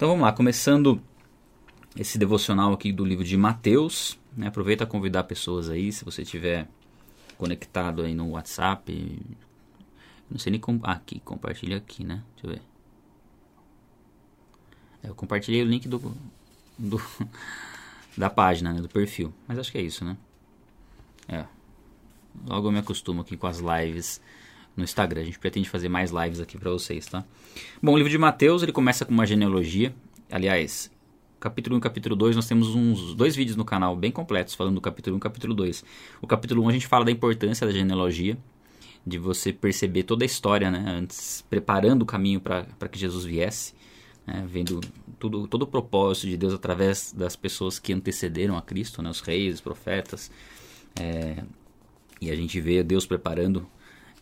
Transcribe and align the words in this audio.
Então 0.00 0.08
vamos 0.08 0.22
lá, 0.22 0.32
começando 0.32 0.98
esse 1.94 2.16
devocional 2.16 2.72
aqui 2.72 2.90
do 2.90 3.04
livro 3.04 3.22
de 3.22 3.36
Mateus. 3.36 4.18
Né? 4.34 4.46
Aproveita 4.46 4.84
a 4.84 4.86
convidar 4.86 5.24
pessoas 5.24 5.68
aí, 5.68 5.92
se 5.92 6.06
você 6.06 6.24
tiver 6.24 6.66
conectado 7.36 8.00
aí 8.00 8.14
no 8.14 8.30
WhatsApp. 8.30 9.20
Não 10.30 10.38
sei 10.38 10.52
nem 10.52 10.58
como. 10.58 10.80
Ah, 10.84 10.92
aqui, 10.92 11.20
compartilha 11.20 11.76
aqui, 11.76 12.02
né? 12.02 12.24
Deixa 12.32 12.46
eu 12.46 12.50
ver. 12.50 12.62
É, 15.02 15.08
eu 15.10 15.14
compartilhei 15.14 15.60
o 15.60 15.66
link 15.66 15.86
do, 15.86 16.16
do 16.78 16.98
da 18.16 18.30
página, 18.30 18.72
né? 18.72 18.80
Do 18.80 18.88
perfil. 18.88 19.34
Mas 19.46 19.58
acho 19.58 19.70
que 19.70 19.76
é 19.76 19.82
isso, 19.82 20.02
né? 20.02 20.16
É. 21.28 21.44
Logo 22.46 22.68
eu 22.68 22.72
me 22.72 22.78
acostumo 22.78 23.20
aqui 23.20 23.36
com 23.36 23.46
as 23.46 23.58
lives 23.58 24.18
no 24.76 24.84
Instagram. 24.84 25.22
A 25.22 25.24
gente 25.24 25.38
pretende 25.38 25.68
fazer 25.68 25.88
mais 25.88 26.10
lives 26.10 26.40
aqui 26.40 26.58
para 26.58 26.70
vocês, 26.70 27.06
tá? 27.06 27.24
Bom, 27.82 27.92
o 27.92 27.96
livro 27.96 28.10
de 28.10 28.18
Mateus, 28.18 28.62
ele 28.62 28.72
começa 28.72 29.04
com 29.04 29.12
uma 29.12 29.26
genealogia. 29.26 29.94
Aliás, 30.30 30.90
capítulo 31.38 31.76
1 31.76 31.78
e 31.78 31.82
capítulo 31.82 32.16
2, 32.16 32.36
nós 32.36 32.46
temos 32.46 32.74
uns 32.74 33.14
dois 33.14 33.34
vídeos 33.34 33.56
no 33.56 33.64
canal 33.64 33.96
bem 33.96 34.10
completos 34.10 34.54
falando 34.54 34.74
do 34.74 34.80
capítulo 34.80 35.16
1 35.16 35.18
e 35.18 35.20
capítulo 35.20 35.54
2. 35.54 35.84
O 36.20 36.26
capítulo 36.26 36.62
1 36.64 36.68
a 36.68 36.72
gente 36.72 36.86
fala 36.86 37.04
da 37.04 37.10
importância 37.10 37.66
da 37.66 37.72
genealogia, 37.72 38.36
de 39.06 39.18
você 39.18 39.52
perceber 39.52 40.02
toda 40.02 40.24
a 40.24 40.26
história, 40.26 40.70
né? 40.70 40.84
Antes, 40.86 41.44
preparando 41.48 42.02
o 42.02 42.06
caminho 42.06 42.40
para 42.40 42.88
que 42.90 42.98
Jesus 42.98 43.24
viesse. 43.24 43.74
Né, 44.26 44.44
vendo 44.46 44.80
tudo, 45.18 45.48
todo 45.48 45.62
o 45.62 45.66
propósito 45.66 46.26
de 46.28 46.36
Deus 46.36 46.52
através 46.52 47.10
das 47.10 47.34
pessoas 47.34 47.78
que 47.78 47.90
antecederam 47.90 48.56
a 48.56 48.60
Cristo, 48.60 49.02
né, 49.02 49.08
os 49.08 49.20
reis, 49.20 49.54
os 49.54 49.60
profetas. 49.62 50.30
É, 50.94 51.42
e 52.20 52.30
a 52.30 52.36
gente 52.36 52.60
vê 52.60 52.82
Deus 52.82 53.06
preparando 53.06 53.66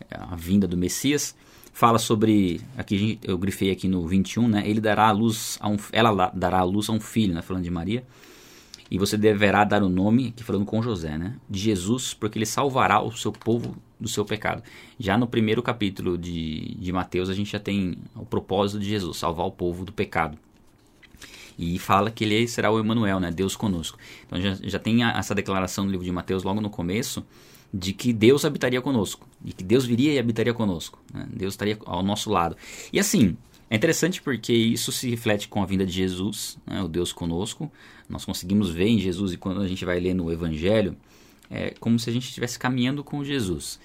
a 0.09 0.35
vinda 0.35 0.67
do 0.67 0.77
Messias, 0.77 1.35
fala 1.73 1.97
sobre, 1.97 2.61
aqui 2.77 3.19
eu 3.23 3.37
grifei 3.37 3.71
aqui 3.71 3.87
no 3.87 4.05
21, 4.07 4.47
né? 4.47 4.63
Ele 4.65 4.81
dará 4.81 5.07
a 5.07 5.11
luz 5.11 5.57
a 5.61 5.69
um, 5.69 5.77
ela 5.91 6.31
dará 6.33 6.59
a 6.59 6.63
luz 6.63 6.89
a 6.89 6.93
um 6.93 6.99
filho, 6.99 7.33
né? 7.33 7.41
Falando 7.41 7.63
de 7.63 7.71
Maria. 7.71 8.03
E 8.91 8.97
você 8.97 9.15
deverá 9.15 9.63
dar 9.63 9.83
o 9.83 9.89
nome, 9.89 10.29
aqui 10.29 10.43
falando 10.43 10.65
com 10.65 10.81
José, 10.81 11.17
né? 11.17 11.35
De 11.47 11.59
Jesus, 11.59 12.13
porque 12.13 12.39
ele 12.39 12.45
salvará 12.45 13.01
o 13.01 13.11
seu 13.11 13.31
povo 13.31 13.77
do 13.99 14.07
seu 14.07 14.25
pecado. 14.25 14.63
Já 14.99 15.17
no 15.17 15.27
primeiro 15.27 15.61
capítulo 15.61 16.17
de, 16.17 16.75
de 16.75 16.91
Mateus, 16.91 17.29
a 17.29 17.33
gente 17.33 17.51
já 17.51 17.59
tem 17.59 17.97
o 18.15 18.25
propósito 18.25 18.79
de 18.79 18.89
Jesus, 18.89 19.17
salvar 19.17 19.45
o 19.45 19.51
povo 19.51 19.85
do 19.85 19.93
pecado. 19.93 20.37
E 21.57 21.77
fala 21.77 22.09
que 22.09 22.23
ele 22.23 22.47
será 22.47 22.71
o 22.71 22.79
Emanuel, 22.79 23.19
né? 23.19 23.31
Deus 23.31 23.55
conosco. 23.55 23.99
Então 24.25 24.41
já, 24.41 24.57
já 24.63 24.79
tem 24.79 25.03
essa 25.03 25.35
declaração 25.35 25.83
no 25.83 25.91
livro 25.91 26.05
de 26.05 26.11
Mateus 26.11 26.43
logo 26.43 26.59
no 26.59 26.69
começo, 26.69 27.23
de 27.73 27.93
que 27.93 28.11
Deus 28.11 28.45
habitaria 28.45 28.81
conosco, 28.81 29.27
de 29.39 29.53
que 29.53 29.63
Deus 29.63 29.85
viria 29.85 30.13
e 30.13 30.19
habitaria 30.19 30.53
conosco, 30.53 30.99
né? 31.13 31.27
Deus 31.31 31.53
estaria 31.53 31.77
ao 31.85 32.01
nosso 32.01 32.29
lado. 32.29 32.55
E 32.91 32.99
assim, 32.99 33.37
é 33.69 33.75
interessante 33.75 34.21
porque 34.21 34.51
isso 34.51 34.91
se 34.91 35.09
reflete 35.09 35.47
com 35.47 35.61
a 35.61 35.65
vinda 35.65 35.85
de 35.85 35.91
Jesus, 35.91 36.57
né? 36.65 36.81
o 36.81 36.87
Deus 36.87 37.13
conosco. 37.13 37.71
Nós 38.09 38.25
conseguimos 38.25 38.71
ver 38.71 38.87
em 38.87 38.97
Jesus, 38.97 39.33
e 39.33 39.37
quando 39.37 39.61
a 39.61 39.67
gente 39.67 39.85
vai 39.85 39.99
ler 39.99 40.15
no 40.15 40.31
Evangelho, 40.31 40.97
é 41.49 41.75
como 41.79 41.99
se 41.99 42.09
a 42.09 42.13
gente 42.13 42.27
estivesse 42.27 42.57
caminhando 42.57 43.03
com 43.03 43.23
Jesus. 43.23 43.79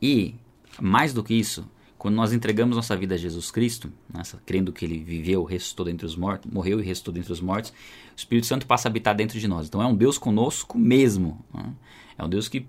E, 0.00 0.36
mais 0.80 1.12
do 1.12 1.24
que 1.24 1.34
isso, 1.34 1.68
quando 1.98 2.14
nós 2.14 2.32
entregamos 2.32 2.76
nossa 2.76 2.96
vida 2.96 3.16
a 3.16 3.18
Jesus 3.18 3.50
Cristo, 3.50 3.92
nessa, 4.14 4.40
crendo 4.46 4.72
que 4.72 4.84
ele 4.84 4.98
viveu, 4.98 5.42
ressuscitou 5.42 5.84
dentre 5.84 6.06
os 6.06 6.14
mortos, 6.14 6.48
morreu 6.52 6.78
e 6.78 6.84
ressuscitou 6.84 7.12
dentre 7.12 7.32
os 7.32 7.40
mortos, 7.40 7.70
o 7.70 8.16
Espírito 8.16 8.46
Santo 8.46 8.64
passa 8.64 8.86
a 8.86 8.90
habitar 8.90 9.14
dentro 9.14 9.40
de 9.40 9.48
nós. 9.48 9.66
Então 9.66 9.82
é 9.82 9.86
um 9.86 9.96
Deus 9.96 10.18
conosco 10.18 10.78
mesmo. 10.78 11.44
Né? 11.52 11.72
É 12.16 12.24
um 12.24 12.28
Deus 12.28 12.48
que 12.48 12.64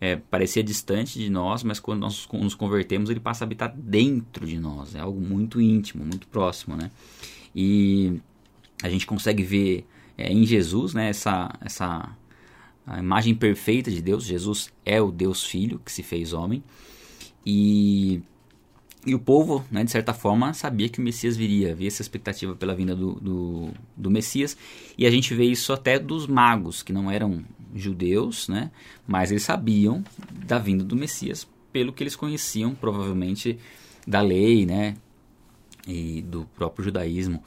é, 0.00 0.16
parecia 0.16 0.62
distante 0.62 1.18
de 1.18 1.28
nós, 1.28 1.62
mas 1.62 1.78
quando 1.78 2.00
nós 2.00 2.26
nos 2.32 2.54
convertemos, 2.54 3.10
ele 3.10 3.20
passa 3.20 3.44
a 3.44 3.46
habitar 3.46 3.74
dentro 3.76 4.46
de 4.46 4.58
nós. 4.58 4.94
É 4.94 5.00
algo 5.00 5.20
muito 5.20 5.60
íntimo, 5.60 6.04
muito 6.04 6.26
próximo, 6.26 6.74
né? 6.74 6.90
E 7.54 8.18
a 8.82 8.88
gente 8.88 9.06
consegue 9.06 9.42
ver 9.42 9.84
é, 10.16 10.32
em 10.32 10.46
Jesus, 10.46 10.94
né, 10.94 11.10
essa, 11.10 11.52
essa 11.60 12.16
a 12.86 12.98
imagem 12.98 13.34
perfeita 13.34 13.90
de 13.90 14.00
Deus. 14.00 14.24
Jesus 14.24 14.72
é 14.84 15.00
o 15.00 15.10
Deus 15.10 15.44
Filho 15.44 15.80
que 15.84 15.92
se 15.92 16.02
fez 16.02 16.32
homem. 16.32 16.62
E, 17.44 18.22
e 19.06 19.14
o 19.14 19.18
povo, 19.18 19.64
né, 19.70 19.84
de 19.84 19.90
certa 19.90 20.14
forma, 20.14 20.54
sabia 20.54 20.88
que 20.88 20.98
o 20.98 21.02
Messias 21.02 21.36
viria, 21.36 21.72
havia 21.72 21.88
essa 21.88 22.02
expectativa 22.02 22.54
pela 22.56 22.74
vinda 22.74 22.96
do, 22.96 23.14
do, 23.14 23.70
do 23.96 24.10
Messias. 24.10 24.56
E 24.96 25.06
a 25.06 25.10
gente 25.10 25.34
vê 25.34 25.44
isso 25.44 25.72
até 25.72 25.98
dos 25.98 26.26
magos, 26.26 26.82
que 26.82 26.92
não 26.92 27.10
eram 27.10 27.44
judeus, 27.74 28.48
né? 28.48 28.70
Mas 29.06 29.30
eles 29.30 29.42
sabiam 29.42 30.04
da 30.46 30.58
vinda 30.58 30.84
do 30.84 30.96
Messias 30.96 31.46
pelo 31.72 31.92
que 31.92 32.02
eles 32.02 32.16
conheciam, 32.16 32.74
provavelmente, 32.74 33.58
da 34.06 34.20
lei, 34.20 34.66
né? 34.66 34.96
E 35.86 36.22
do 36.22 36.44
próprio 36.56 36.84
judaísmo. 36.84 37.42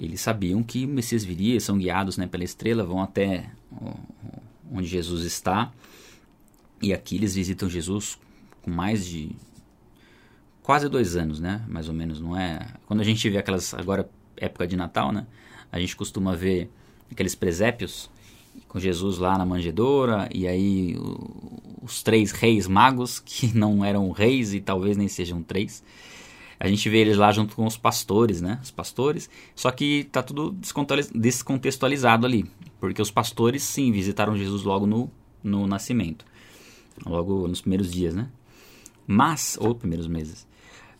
Eles 0.00 0.20
sabiam 0.20 0.62
que 0.62 0.86
o 0.86 0.88
Messias 0.88 1.24
viria, 1.24 1.60
são 1.60 1.76
guiados 1.76 2.16
né, 2.16 2.26
pela 2.26 2.42
estrela, 2.42 2.82
vão 2.82 3.02
até 3.02 3.50
onde 4.70 4.86
Jesus 4.86 5.24
está. 5.24 5.72
E 6.80 6.94
aqui 6.94 7.16
eles 7.16 7.34
visitam 7.34 7.68
Jesus 7.68 8.18
com 8.62 8.70
mais 8.70 9.04
de 9.04 9.36
quase 10.62 10.88
dois 10.88 11.16
anos, 11.16 11.38
né? 11.38 11.62
Mais 11.68 11.88
ou 11.88 11.94
menos, 11.94 12.20
não 12.20 12.36
é? 12.36 12.66
Quando 12.86 13.00
a 13.00 13.04
gente 13.04 13.28
vê 13.28 13.36
aquelas 13.36 13.74
agora 13.74 14.08
época 14.36 14.66
de 14.66 14.76
Natal, 14.76 15.12
né? 15.12 15.26
A 15.70 15.78
gente 15.78 15.94
costuma 15.94 16.34
ver 16.34 16.70
aqueles 17.10 17.34
presépios 17.34 18.10
com 18.70 18.78
Jesus 18.78 19.18
lá 19.18 19.36
na 19.36 19.44
manjedoura, 19.44 20.28
e 20.32 20.46
aí 20.46 20.96
os 21.82 22.04
três 22.04 22.30
reis 22.30 22.68
magos, 22.68 23.18
que 23.26 23.48
não 23.56 23.84
eram 23.84 24.10
reis 24.12 24.54
e 24.54 24.60
talvez 24.60 24.96
nem 24.96 25.08
sejam 25.08 25.42
três. 25.42 25.82
A 26.58 26.68
gente 26.68 26.88
vê 26.88 26.98
eles 26.98 27.16
lá 27.16 27.32
junto 27.32 27.56
com 27.56 27.66
os 27.66 27.76
pastores, 27.76 28.40
né? 28.40 28.60
Os 28.62 28.70
pastores, 28.70 29.28
só 29.56 29.72
que 29.72 30.04
tá 30.04 30.22
tudo 30.22 30.54
descontextualizado 31.14 32.26
ali, 32.26 32.48
porque 32.78 33.02
os 33.02 33.10
pastores 33.10 33.62
sim 33.64 33.90
visitaram 33.90 34.36
Jesus 34.36 34.62
logo 34.62 34.86
no, 34.86 35.10
no 35.42 35.66
nascimento, 35.66 36.24
logo 37.04 37.48
nos 37.48 37.60
primeiros 37.60 37.90
dias, 37.90 38.14
né? 38.14 38.28
Mas, 39.04 39.58
ou 39.60 39.74
primeiros 39.74 40.06
meses, 40.06 40.46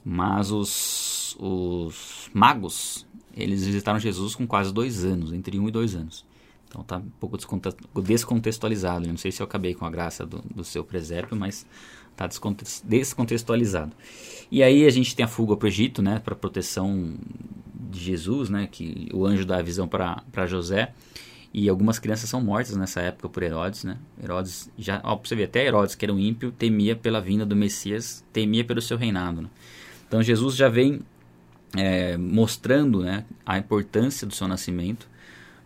mas 0.05 0.51
os, 0.51 1.37
os 1.39 2.29
magos, 2.35 3.07
eles 3.37 3.65
visitaram 3.65 4.01
Jesus 4.01 4.35
com 4.35 4.45
quase 4.45 4.73
dois 4.73 5.05
anos, 5.05 5.33
entre 5.33 5.57
um 5.57 5.69
e 5.69 5.71
dois 5.71 5.95
anos. 5.95 6.25
Então 6.71 6.85
tá 6.85 6.99
um 6.99 7.11
pouco 7.19 7.37
descontextualizado. 8.01 9.09
Não 9.09 9.17
sei 9.17 9.33
se 9.33 9.43
eu 9.43 9.45
acabei 9.45 9.75
com 9.75 9.85
a 9.85 9.91
graça 9.91 10.25
do, 10.25 10.41
do 10.55 10.63
seu 10.63 10.85
presépio, 10.85 11.37
mas 11.37 11.67
tá 12.17 12.29
descontextualizado. 12.85 13.93
E 14.53 14.63
aí 14.63 14.87
a 14.87 14.91
gente 14.91 15.17
tem 15.17 15.25
a 15.25 15.29
fuga 15.29 15.57
para 15.57 15.67
o 15.67 15.69
Egito, 15.69 16.01
né, 16.01 16.21
para 16.25 16.37
proteção 16.37 17.17
de 17.75 17.99
Jesus, 17.99 18.49
né, 18.49 18.69
que 18.71 19.09
o 19.13 19.27
anjo 19.27 19.45
dá 19.45 19.59
a 19.59 19.63
visão 19.63 19.89
para 19.89 20.47
José. 20.47 20.93
E 21.53 21.69
algumas 21.69 21.99
crianças 21.99 22.31
são 22.31 22.41
mortas 22.41 22.77
nessa 22.77 23.01
época 23.01 23.29
por 23.29 23.43
Herodes, 23.43 23.83
né? 23.83 23.99
Herodes 24.23 24.71
já, 24.79 25.01
ó, 25.03 25.17
você 25.17 25.35
ver, 25.35 25.45
até 25.45 25.67
Herodes, 25.67 25.97
que 25.97 26.05
era 26.05 26.15
um 26.15 26.19
ímpio, 26.21 26.53
temia 26.53 26.95
pela 26.95 27.21
vinda 27.21 27.45
do 27.45 27.57
Messias, 27.57 28.25
temia 28.33 28.65
pelo 28.65 28.81
seu 28.81 28.97
reinado. 28.97 29.43
Né? 29.43 29.49
Então 30.07 30.23
Jesus 30.23 30.55
já 30.55 30.69
vem 30.69 31.01
é, 31.77 32.17
mostrando 32.17 33.03
né, 33.03 33.25
a 33.45 33.59
importância 33.59 34.25
do 34.25 34.33
seu 34.33 34.47
nascimento 34.47 35.09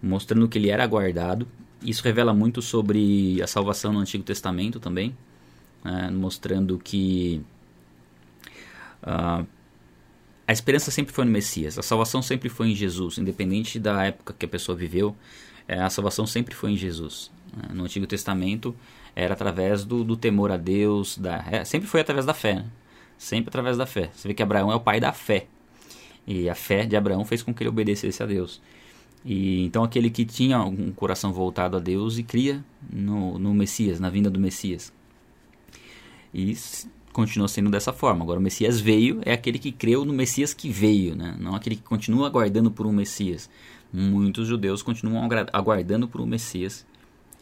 mostrando 0.05 0.49
que 0.49 0.59
ele 0.59 0.71
era 0.71 0.85
aguardado. 0.85 1.49
Isso 1.83 2.03
revela 2.03 2.33
muito 2.33 2.63
sobre 2.63 3.41
a 3.43 3.47
salvação 3.47 3.93
no 3.93 3.99
Antigo 3.99 4.25
Testamento 4.25 4.79
também, 4.79 5.17
né, 5.83 6.11
mostrando 6.11 6.79
que 6.79 7.43
uh, 9.03 9.47
a 10.47 10.53
esperança 10.53 10.91
sempre 10.91 11.13
foi 11.13 11.25
no 11.25 11.31
Messias, 11.31 11.79
a 11.79 11.83
salvação 11.83 12.23
sempre 12.23 12.49
foi 12.49 12.69
em 12.69 12.75
Jesus, 12.75 13.19
independente 13.19 13.79
da 13.79 14.05
época 14.05 14.35
que 14.39 14.45
a 14.45 14.49
pessoa 14.49 14.77
viveu, 14.77 15.17
é, 15.67 15.81
a 15.81 15.89
salvação 15.89 16.27
sempre 16.27 16.55
foi 16.55 16.73
em 16.73 16.77
Jesus. 16.77 17.31
Né. 17.55 17.71
No 17.73 17.85
Antigo 17.85 18.07
Testamento 18.07 18.75
era 19.17 19.35
através 19.35 19.85
do, 19.85 20.05
do 20.05 20.17
temor 20.17 20.51
a 20.51 20.57
Deus, 20.57 21.17
da, 21.17 21.45
é, 21.51 21.65
sempre 21.65 21.89
foi 21.89 22.01
através 22.01 22.27
da 22.27 22.35
fé, 22.35 22.57
né? 22.57 22.67
sempre 23.17 23.49
através 23.49 23.77
da 23.77 23.87
fé. 23.87 24.11
Você 24.15 24.29
vê 24.29 24.35
que 24.35 24.43
Abraão 24.43 24.71
é 24.71 24.75
o 24.75 24.81
pai 24.81 25.01
da 25.01 25.13
fé, 25.13 25.47
e 26.27 26.49
a 26.49 26.55
fé 26.55 26.85
de 26.85 26.97
Abraão 26.97 27.25
fez 27.25 27.43
com 27.43 27.53
que 27.55 27.63
ele 27.63 27.71
obedecesse 27.71 28.23
a 28.23 28.27
Deus. 28.27 28.61
E 29.25 29.65
então 29.65 29.83
aquele 29.83 30.11
que 30.11 30.25
tinha 30.25 30.63
um 30.63 30.93
coração 30.93 31.33
voltado 31.33 31.77
a 31.77 31.81
Deus 31.81 32.19
e 32.19 32.23
cria 32.23 32.63
no, 32.93 33.39
no 33.39 33.55
Messias, 33.55 33.99
na 33.99 34.11
vinda 34.11 34.29
do 34.29 34.39
Messias. 34.39 34.93
E 36.33 36.55
continua 37.13 37.49
sendo 37.49 37.71
dessa 37.71 37.93
forma. 37.93 38.23
Agora 38.23 38.39
o 38.39 38.43
Messias 38.43 38.81
veio 38.81 39.21
é 39.25 39.33
aquele 39.33 39.59
que 39.59 39.73
creu 39.73 40.05
no 40.05 40.13
Messias 40.13 40.53
que 40.53 40.69
veio, 40.69 41.15
né? 41.17 41.37
não 41.39 41.55
aquele 41.55 41.77
que 41.77 41.83
continua 41.83 42.27
aguardando 42.27 42.71
por 42.71 42.87
um 42.87 42.93
Messias. 42.93 43.49
Muitos 43.91 44.49
judeus 44.49 44.83
continuam 44.83 45.27
aguardando 45.53 46.09
por 46.09 46.21
um 46.21 46.27
Messias. 46.27 46.85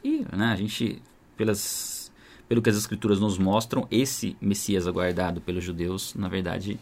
E 0.04 0.24
né, 0.36 0.46
a 0.52 0.56
gente, 0.56 1.00
pelas, 1.36 2.12
pelo 2.48 2.60
que 2.60 2.68
as 2.68 2.76
escrituras 2.76 3.18
nos 3.18 3.38
mostram, 3.38 3.88
esse 3.90 4.36
Messias 4.40 4.86
aguardado 4.86 5.40
pelos 5.40 5.64
judeus, 5.64 6.14
na 6.14 6.28
verdade, 6.28 6.78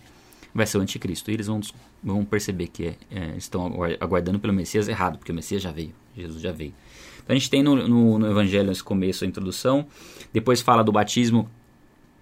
vai 0.55 0.67
ser 0.67 0.79
o 0.79 0.81
anticristo. 0.81 1.31
E 1.31 1.35
eles 1.35 1.47
vão, 1.47 1.61
vão 2.03 2.25
perceber 2.25 2.69
que 2.69 2.87
é, 2.87 2.97
é, 3.11 3.37
estão 3.37 3.73
aguardando 4.01 4.39
pelo 4.39 4.53
Messias 4.53 4.89
errado, 4.89 5.19
porque 5.19 5.33
o 5.33 5.35
Messias 5.35 5.63
já 5.63 5.73
veio, 5.73 5.93
Jesus 6.17 6.41
já 6.41 6.53
veio. 6.53 6.75
Então 7.23 7.35
a 7.35 7.39
gente 7.39 7.51
tem 7.51 7.63
no, 7.63 7.77
no, 7.89 8.19
no 8.19 8.31
Evangelho 8.31 8.71
esse 8.71 8.83
começo, 8.83 9.25
a 9.25 9.27
introdução, 9.27 9.87
depois 10.33 10.61
fala 10.61 10.83
do 10.83 10.91
batismo 10.91 11.49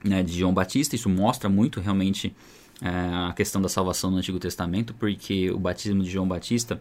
né, 0.04 0.22
de 0.22 0.38
João 0.38 0.52
Batista, 0.52 0.94
isso 0.94 1.08
mostra 1.08 1.48
muito 1.48 1.80
realmente 1.80 2.34
é, 2.80 2.88
a 2.88 3.32
questão 3.34 3.60
da 3.60 3.68
salvação 3.68 4.10
no 4.10 4.18
Antigo 4.18 4.38
Testamento, 4.38 4.94
porque 4.94 5.50
o 5.50 5.58
batismo 5.58 6.02
de 6.02 6.10
João 6.10 6.26
Batista 6.28 6.80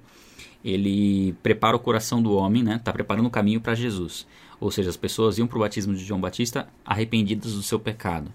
ele 0.63 1.33
prepara 1.43 1.75
o 1.75 1.79
coração 1.79 2.21
do 2.21 2.33
homem, 2.33 2.63
né? 2.63 2.75
Está 2.75 2.91
preparando 2.91 3.27
o 3.27 3.29
caminho 3.29 3.61
para 3.61 3.73
Jesus. 3.75 4.27
Ou 4.59 4.71
seja, 4.71 4.89
as 4.89 4.97
pessoas 4.97 5.38
iam 5.38 5.47
para 5.47 5.57
o 5.57 5.61
batismo 5.61 5.93
de 5.93 6.03
João 6.03 6.19
Batista 6.19 6.67
arrependidas 6.85 7.53
do 7.53 7.63
seu 7.63 7.79
pecado, 7.79 8.31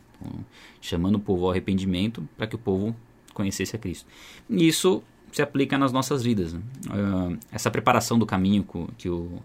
chamando 0.81 1.17
o 1.17 1.21
povo 1.21 1.45
ao 1.45 1.51
arrependimento 1.51 2.27
para 2.37 2.47
que 2.47 2.55
o 2.55 2.59
povo 2.59 2.95
conhecesse 3.35 3.75
a 3.77 3.79
Cristo. 3.79 4.07
E 4.49 4.67
isso 4.67 5.03
se 5.33 5.43
aplica 5.43 5.79
nas 5.79 5.93
nossas 5.93 6.23
vidas. 6.23 6.53
Né? 6.53 6.61
Uh, 6.87 7.39
essa 7.51 7.71
preparação 7.71 8.19
do 8.19 8.27
caminho 8.27 8.67
que, 8.99 9.09
o, 9.09 9.41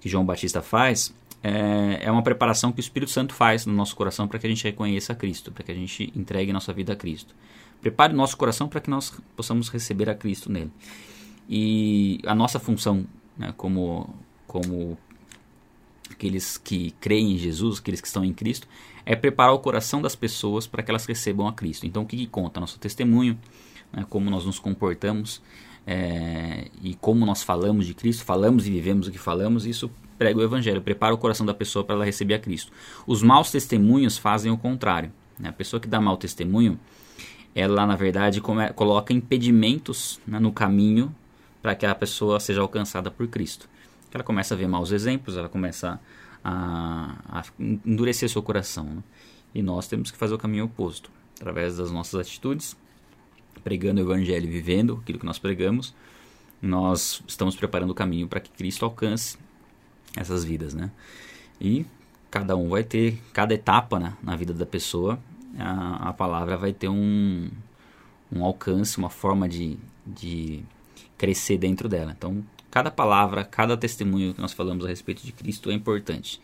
que 0.00 0.08
João 0.08 0.24
Batista 0.24 0.62
faz 0.62 1.12
é, 1.42 2.06
é 2.06 2.10
uma 2.10 2.22
preparação 2.22 2.72
que 2.72 2.78
o 2.78 2.80
Espírito 2.80 3.10
Santo 3.10 3.34
faz 3.34 3.66
no 3.66 3.72
nosso 3.72 3.94
coração 3.94 4.26
para 4.26 4.38
que 4.38 4.46
a 4.46 4.50
gente 4.50 4.64
reconheça 4.64 5.12
a 5.12 5.16
Cristo, 5.16 5.52
para 5.52 5.62
que 5.62 5.72
a 5.72 5.74
gente 5.74 6.12
entregue 6.16 6.52
nossa 6.52 6.72
vida 6.72 6.92
a 6.92 6.96
Cristo. 6.96 7.34
Prepare 7.80 8.12
o 8.12 8.16
nosso 8.16 8.36
coração 8.36 8.68
para 8.68 8.80
que 8.80 8.90
nós 8.90 9.12
possamos 9.36 9.68
receber 9.68 10.08
a 10.08 10.14
Cristo 10.14 10.50
nele. 10.50 10.72
E 11.48 12.20
a 12.26 12.34
nossa 12.34 12.58
função 12.58 13.06
né, 13.36 13.52
como, 13.56 14.12
como 14.46 14.98
aqueles 16.16 16.56
que 16.56 16.92
creem 16.98 17.34
em 17.34 17.38
Jesus, 17.38 17.78
aqueles 17.78 18.00
que 18.00 18.06
estão 18.06 18.24
em 18.24 18.32
Cristo, 18.32 18.66
é 19.04 19.14
preparar 19.14 19.52
o 19.52 19.58
coração 19.58 20.00
das 20.00 20.16
pessoas 20.16 20.66
para 20.66 20.82
que 20.82 20.90
elas 20.90 21.04
recebam 21.04 21.46
a 21.46 21.52
Cristo. 21.52 21.86
Então, 21.86 22.02
o 22.02 22.06
que, 22.06 22.16
que 22.16 22.26
conta? 22.26 22.58
Nosso 22.58 22.78
testemunho, 22.78 23.38
né, 23.92 24.04
como 24.08 24.30
nós 24.30 24.44
nos 24.44 24.58
comportamos 24.58 25.42
é, 25.86 26.68
e 26.82 26.94
como 26.94 27.24
nós 27.24 27.42
falamos 27.42 27.86
de 27.86 27.94
Cristo, 27.94 28.24
falamos 28.24 28.66
e 28.66 28.70
vivemos 28.70 29.06
o 29.06 29.12
que 29.12 29.18
falamos, 29.18 29.66
isso 29.66 29.90
prega 30.18 30.38
o 30.38 30.42
Evangelho, 30.42 30.80
prepara 30.80 31.14
o 31.14 31.18
coração 31.18 31.44
da 31.44 31.54
pessoa 31.54 31.84
para 31.84 31.94
ela 31.94 32.04
receber 32.04 32.34
a 32.34 32.38
Cristo. 32.38 32.72
Os 33.06 33.22
maus 33.22 33.50
testemunhos 33.50 34.16
fazem 34.16 34.50
o 34.50 34.56
contrário. 34.56 35.12
Né? 35.38 35.50
A 35.50 35.52
pessoa 35.52 35.78
que 35.78 35.86
dá 35.86 36.00
mau 36.00 36.16
testemunho, 36.16 36.80
ela 37.54 37.86
na 37.86 37.94
verdade 37.94 38.40
coloca 38.74 39.12
impedimentos 39.12 40.18
né, 40.26 40.40
no 40.40 40.50
caminho 40.50 41.14
para 41.60 41.74
que 41.74 41.84
a 41.84 41.94
pessoa 41.94 42.40
seja 42.40 42.62
alcançada 42.62 43.10
por 43.10 43.28
Cristo. 43.28 43.68
Ela 44.12 44.24
começa 44.24 44.54
a 44.54 44.56
ver 44.56 44.66
maus 44.66 44.92
exemplos, 44.92 45.36
ela 45.36 45.48
começa 45.48 46.00
a, 46.42 47.16
a 47.28 47.44
endurecer 47.58 48.28
seu 48.28 48.42
coração. 48.42 48.84
Né? 48.84 49.02
E 49.54 49.62
nós 49.62 49.88
temos 49.88 50.10
que 50.10 50.16
fazer 50.16 50.34
o 50.34 50.38
caminho 50.38 50.64
oposto, 50.66 51.10
através 51.38 51.76
das 51.76 51.90
nossas 51.90 52.20
atitudes, 52.20 52.76
pregando 53.62 54.00
o 54.00 54.04
Evangelho 54.04 54.48
vivendo 54.50 55.00
aquilo 55.02 55.18
que 55.18 55.26
nós 55.26 55.38
pregamos, 55.38 55.94
nós 56.60 57.22
estamos 57.26 57.56
preparando 57.56 57.90
o 57.90 57.94
caminho 57.94 58.28
para 58.28 58.40
que 58.40 58.50
Cristo 58.50 58.84
alcance 58.84 59.38
essas 60.16 60.44
vidas, 60.44 60.72
né? 60.72 60.90
E 61.60 61.84
cada 62.30 62.56
um 62.56 62.68
vai 62.68 62.84
ter, 62.84 63.20
cada 63.32 63.54
etapa 63.54 63.98
né, 63.98 64.14
na 64.22 64.36
vida 64.36 64.52
da 64.52 64.66
pessoa, 64.66 65.18
a, 65.58 66.10
a 66.10 66.12
palavra 66.12 66.56
vai 66.56 66.72
ter 66.72 66.88
um, 66.88 67.50
um 68.30 68.44
alcance, 68.44 68.98
uma 68.98 69.10
forma 69.10 69.48
de, 69.48 69.78
de 70.06 70.62
crescer 71.16 71.58
dentro 71.58 71.88
dela. 71.88 72.14
Então, 72.16 72.44
cada 72.70 72.90
palavra, 72.90 73.44
cada 73.44 73.76
testemunho 73.76 74.34
que 74.34 74.40
nós 74.40 74.52
falamos 74.52 74.84
a 74.84 74.88
respeito 74.88 75.24
de 75.24 75.32
Cristo 75.32 75.70
é 75.70 75.74
importante. 75.74 76.40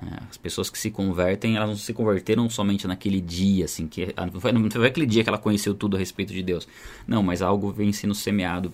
É, 0.00 0.22
as 0.30 0.36
pessoas 0.36 0.70
que 0.70 0.78
se 0.78 0.90
convertem, 0.90 1.56
elas 1.56 1.68
não 1.68 1.76
se 1.76 1.92
converteram 1.92 2.48
somente 2.48 2.86
naquele 2.86 3.20
dia, 3.20 3.64
assim, 3.64 3.88
que 3.88 4.14
não 4.16 4.40
foi, 4.40 4.52
não 4.52 4.70
foi 4.70 4.86
aquele 4.86 5.06
dia 5.06 5.24
que 5.24 5.28
ela 5.28 5.38
conheceu 5.38 5.74
tudo 5.74 5.96
a 5.96 5.98
respeito 5.98 6.32
de 6.32 6.42
Deus. 6.42 6.68
Não, 7.06 7.22
mas 7.22 7.42
algo 7.42 7.72
vem 7.72 7.92
sendo 7.92 8.14
semeado 8.14 8.72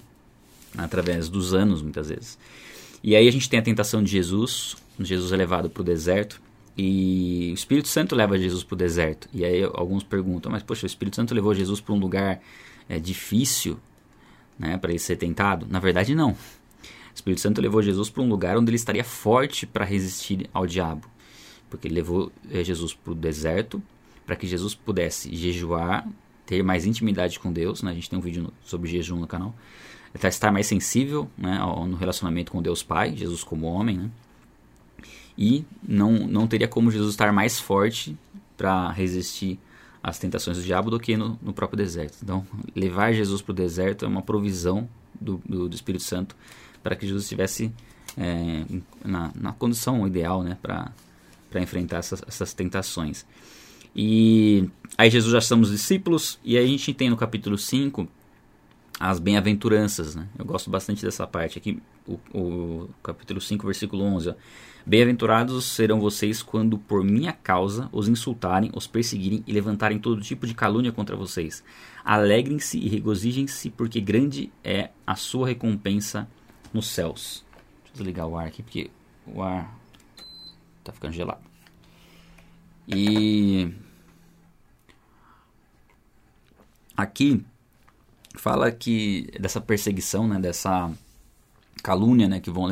através 0.76 1.29
dos 1.29 1.55
anos, 1.55 1.81
muitas 1.81 2.08
vezes. 2.08 2.38
E 3.02 3.17
aí 3.17 3.26
a 3.26 3.31
gente 3.31 3.49
tem 3.49 3.58
a 3.58 3.62
tentação 3.62 4.02
de 4.02 4.11
Jesus, 4.11 4.76
Jesus 5.00 5.32
é 5.32 5.37
levado 5.37 5.70
para 5.70 5.81
o 5.81 5.85
deserto, 5.85 6.40
e 6.76 7.50
o 7.52 7.55
Espírito 7.55 7.88
Santo 7.88 8.14
leva 8.14 8.37
Jesus 8.37 8.64
para 8.64 8.75
o 8.75 8.79
deserto. 8.79 9.29
E 9.32 9.44
aí 9.44 9.62
alguns 9.62 10.02
perguntam, 10.02 10.50
mas 10.50 10.62
poxa, 10.62 10.85
o 10.85 10.87
Espírito 10.87 11.17
Santo 11.17 11.35
levou 11.35 11.55
Jesus 11.55 11.81
para 11.81 11.94
um 11.94 11.99
lugar 11.99 12.40
é, 12.88 12.99
difícil, 12.99 13.79
né, 14.58 14.76
para 14.76 14.90
ele 14.90 14.99
ser 14.99 15.17
tentado? 15.17 15.67
Na 15.69 15.79
verdade, 15.79 16.14
não. 16.14 16.37
O 17.14 17.16
Espírito 17.16 17.40
Santo 17.40 17.61
levou 17.61 17.81
Jesus 17.81 18.11
para 18.11 18.22
um 18.22 18.28
lugar 18.28 18.58
onde 18.58 18.70
ele 18.70 18.76
estaria 18.76 19.05
forte 19.05 19.66
para 19.66 19.84
resistir 19.84 20.50
ao 20.52 20.66
diabo. 20.66 21.08
Porque 21.70 21.87
ele 21.87 21.94
levou 21.94 22.32
é, 22.50 22.62
Jesus 22.64 22.93
para 22.93 23.12
o 23.12 23.14
deserto, 23.14 23.81
para 24.26 24.34
que 24.34 24.46
Jesus 24.46 24.75
pudesse 24.75 25.34
jejuar, 25.34 26.06
ter 26.44 26.62
mais 26.62 26.84
intimidade 26.84 27.38
com 27.38 27.52
Deus. 27.52 27.82
Né? 27.82 27.93
A 27.93 27.94
gente 27.94 28.11
tem 28.11 28.19
um 28.19 28.22
vídeo 28.22 28.52
sobre 28.64 28.90
jejum 28.90 29.16
no 29.16 29.26
canal 29.26 29.55
estar 30.22 30.52
mais 30.52 30.66
sensível 30.66 31.28
né, 31.37 31.58
no 31.58 31.96
relacionamento 31.96 32.52
com 32.52 32.62
Deus 32.62 32.82
Pai, 32.82 33.16
Jesus 33.16 33.43
como 33.43 33.66
homem, 33.66 33.99
né? 33.99 34.11
E 35.37 35.64
não, 35.82 36.12
não 36.12 36.46
teria 36.46 36.69
como 36.69 36.93
Jesus 36.93 37.11
estar 37.11 37.32
mais 37.32 37.58
forte 37.58 38.16
para 38.56 38.93
resistir 38.93 39.58
às 40.00 40.16
tentações 40.16 40.56
do 40.56 40.62
diabo 40.62 40.90
do 40.90 41.00
que 41.00 41.16
no, 41.16 41.37
no 41.43 41.52
próprio 41.52 41.76
deserto. 41.76 42.19
Então, 42.22 42.46
levar 42.72 43.12
Jesus 43.12 43.43
para 43.43 43.50
o 43.50 43.55
deserto 43.55 44.05
é 44.05 44.08
uma 44.08 44.22
provisão 44.22 44.88
do, 45.20 45.43
do, 45.44 45.69
do 45.69 45.75
Espírito 45.75 46.05
Santo 46.05 46.37
para 46.85 46.95
que 46.95 47.07
Jesus 47.07 47.25
estivesse 47.25 47.73
é, 48.17 48.65
na, 49.05 49.33
na 49.35 49.53
condição 49.53 50.07
ideal 50.07 50.43
né, 50.43 50.57
para 50.63 50.93
enfrentar 51.57 51.97
essas, 51.97 52.23
essas 52.29 52.53
tentações. 52.53 53.27
E 53.97 54.69
aí 54.99 55.09
Jesus 55.11 55.33
já 55.33 55.41
somos 55.41 55.71
discípulos, 55.71 56.39
e 56.45 56.59
aí 56.59 56.65
a 56.65 56.69
gente 56.69 56.93
tem 56.93 57.09
no 57.09 57.17
capítulo 57.17 57.57
5 57.57 58.07
as 59.01 59.19
bem-aventuranças, 59.19 60.15
né? 60.15 60.29
Eu 60.39 60.45
gosto 60.45 60.71
bastante 60.71 61.05
dessa 61.05 61.27
parte 61.27 61.59
aqui, 61.59 61.83
o, 62.07 62.21
o 62.33 62.91
capítulo 63.03 63.41
5, 63.41 63.67
versículo 63.67 64.05
11, 64.05 64.35
Bem-aventurados 64.87 65.65
serão 65.65 65.99
vocês 65.99 66.43
quando 66.43 66.77
por 66.77 67.03
minha 67.03 67.33
causa 67.33 67.89
os 67.91 68.07
insultarem, 68.07 68.71
os 68.75 68.87
perseguirem 68.87 69.43
e 69.47 69.53
levantarem 69.53 69.99
todo 69.99 70.21
tipo 70.21 70.47
de 70.47 70.53
calúnia 70.53 70.93
contra 70.93 71.17
vocês. 71.17 71.65
Alegrem-se 72.05 72.77
e 72.79 72.87
regozijem-se, 72.87 73.71
porque 73.71 73.99
grande 73.99 74.53
é 74.63 74.91
a 75.07 75.17
sua 75.17 75.49
recompensa 75.49 76.29
nos 76.75 76.88
céus. 76.88 77.44
Deixa 77.85 77.91
eu 77.91 77.93
desligar 77.94 78.26
o 78.26 78.37
ar 78.37 78.49
aqui, 78.49 78.62
porque 78.62 78.91
o 79.25 79.41
ar 79.41 79.79
tá 80.82 80.93
ficando 80.93 81.12
gelado. 81.12 81.43
E 82.87 83.73
aqui 86.97 87.43
fala 88.35 88.71
que 88.71 89.31
dessa 89.41 89.61
perseguição, 89.61 90.29
né, 90.29 90.38
dessa 90.38 90.93
calúnia, 91.82 92.29
né, 92.29 92.41
que 92.41 92.50
vão 92.50 92.69